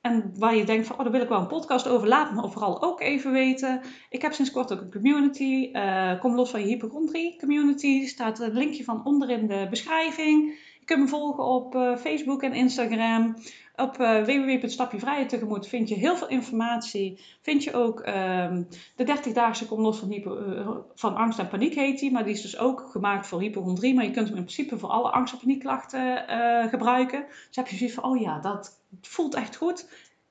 En 0.00 0.32
waar 0.38 0.54
je 0.54 0.64
denkt 0.64 0.86
van, 0.86 0.96
oh, 0.96 1.02
daar 1.02 1.12
wil 1.12 1.20
ik 1.20 1.28
wel 1.28 1.40
een 1.40 1.46
podcast 1.46 1.88
over, 1.88 2.08
laat 2.08 2.34
me 2.34 2.50
vooral 2.50 2.82
ook 2.82 3.00
even 3.00 3.32
weten. 3.32 3.80
Ik 4.10 4.22
heb 4.22 4.32
sinds 4.32 4.50
kort 4.50 4.72
ook 4.72 4.80
een 4.80 4.90
community. 4.92 5.70
Uh, 5.72 6.20
kom 6.20 6.34
los 6.34 6.50
van 6.50 6.60
je 6.60 6.66
hypochondrie 6.66 7.38
community. 7.38 8.06
Staat 8.06 8.38
een 8.38 8.52
linkje 8.52 8.84
van 8.84 9.04
onder 9.04 9.30
in 9.30 9.46
de 9.46 9.66
beschrijving. 9.70 10.58
Kunt 10.90 11.02
me 11.02 11.08
volgen 11.08 11.44
op 11.44 11.74
uh, 11.74 11.96
Facebook 11.96 12.42
en 12.42 12.52
Instagram. 12.52 13.36
Op 13.76 14.00
uh, 14.00 14.22
www.stapjevrijheid 14.24 15.38
vind 15.60 15.88
je 15.88 15.94
heel 15.94 16.16
veel 16.16 16.28
informatie. 16.28 17.20
Vind 17.40 17.64
je 17.64 17.72
ook 17.72 17.98
um, 17.98 18.68
de 18.96 19.16
30-daagse 19.18 19.66
Kom 19.66 19.80
los 19.80 19.98
van, 19.98 20.12
uh, 20.12 20.68
van 20.94 21.16
angst 21.16 21.38
en 21.38 21.48
paniek 21.48 21.74
heet 21.74 21.98
die. 21.98 22.12
Maar 22.12 22.24
die 22.24 22.32
is 22.32 22.42
dus 22.42 22.58
ook 22.58 22.88
gemaakt 22.90 23.26
voor 23.26 23.40
hypochondrie. 23.40 23.94
Maar 23.94 24.04
je 24.04 24.10
kunt 24.10 24.28
hem 24.28 24.36
in 24.36 24.42
principe 24.42 24.78
voor 24.78 24.88
alle 24.88 25.10
angst- 25.10 25.32
en 25.32 25.38
paniekklachten 25.38 26.24
gebruiken. 26.68 27.24
Dus 27.46 27.56
heb 27.56 27.66
je 27.66 27.76
zoiets 27.76 27.94
van, 27.94 28.04
oh 28.04 28.20
ja, 28.20 28.38
dat 28.38 28.82
voelt 29.00 29.34
echt 29.34 29.56
goed. 29.56 29.88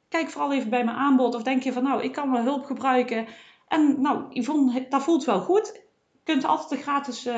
Kijk 0.09 0.29
vooral 0.29 0.53
even 0.53 0.69
bij 0.69 0.83
mijn 0.83 0.97
aanbod. 0.97 1.35
Of 1.35 1.43
denk 1.43 1.63
je 1.63 1.73
van, 1.73 1.83
nou, 1.83 2.03
ik 2.03 2.11
kan 2.11 2.31
wel 2.31 2.43
hulp 2.43 2.65
gebruiken. 2.65 3.27
En 3.67 4.01
nou, 4.01 4.23
Yvonne, 4.29 4.85
dat 4.89 5.03
voelt 5.03 5.25
wel 5.25 5.39
goed. 5.39 5.81
Je 6.11 6.19
kunt 6.23 6.45
altijd 6.45 6.71
een 6.71 6.85
gratis 6.85 7.29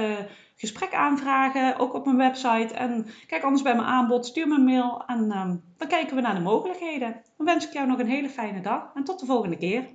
gesprek 0.62 0.94
aanvragen, 0.94 1.78
ook 1.78 1.94
op 1.94 2.06
mijn 2.06 2.18
website. 2.18 2.74
En 2.74 3.06
kijk 3.28 3.44
anders 3.44 3.62
bij 3.62 3.76
mijn 3.76 3.88
aanbod, 3.88 4.26
stuur 4.26 4.48
me 4.48 4.56
een 4.56 4.64
mail 4.64 5.04
en 5.08 5.38
um, 5.38 5.64
dan 5.78 5.88
kijken 5.88 6.16
we 6.16 6.22
naar 6.22 6.36
de 6.36 6.42
mogelijkheden. 6.42 7.22
Dan 7.38 7.46
wens 7.46 7.68
ik 7.68 7.74
jou 7.74 7.88
nog 7.88 8.00
een 8.00 8.08
hele 8.08 8.30
fijne 8.30 8.62
dag 8.62 8.92
en 8.94 9.04
tot 9.04 9.20
de 9.20 9.26
volgende 9.26 9.58
keer. 9.58 9.88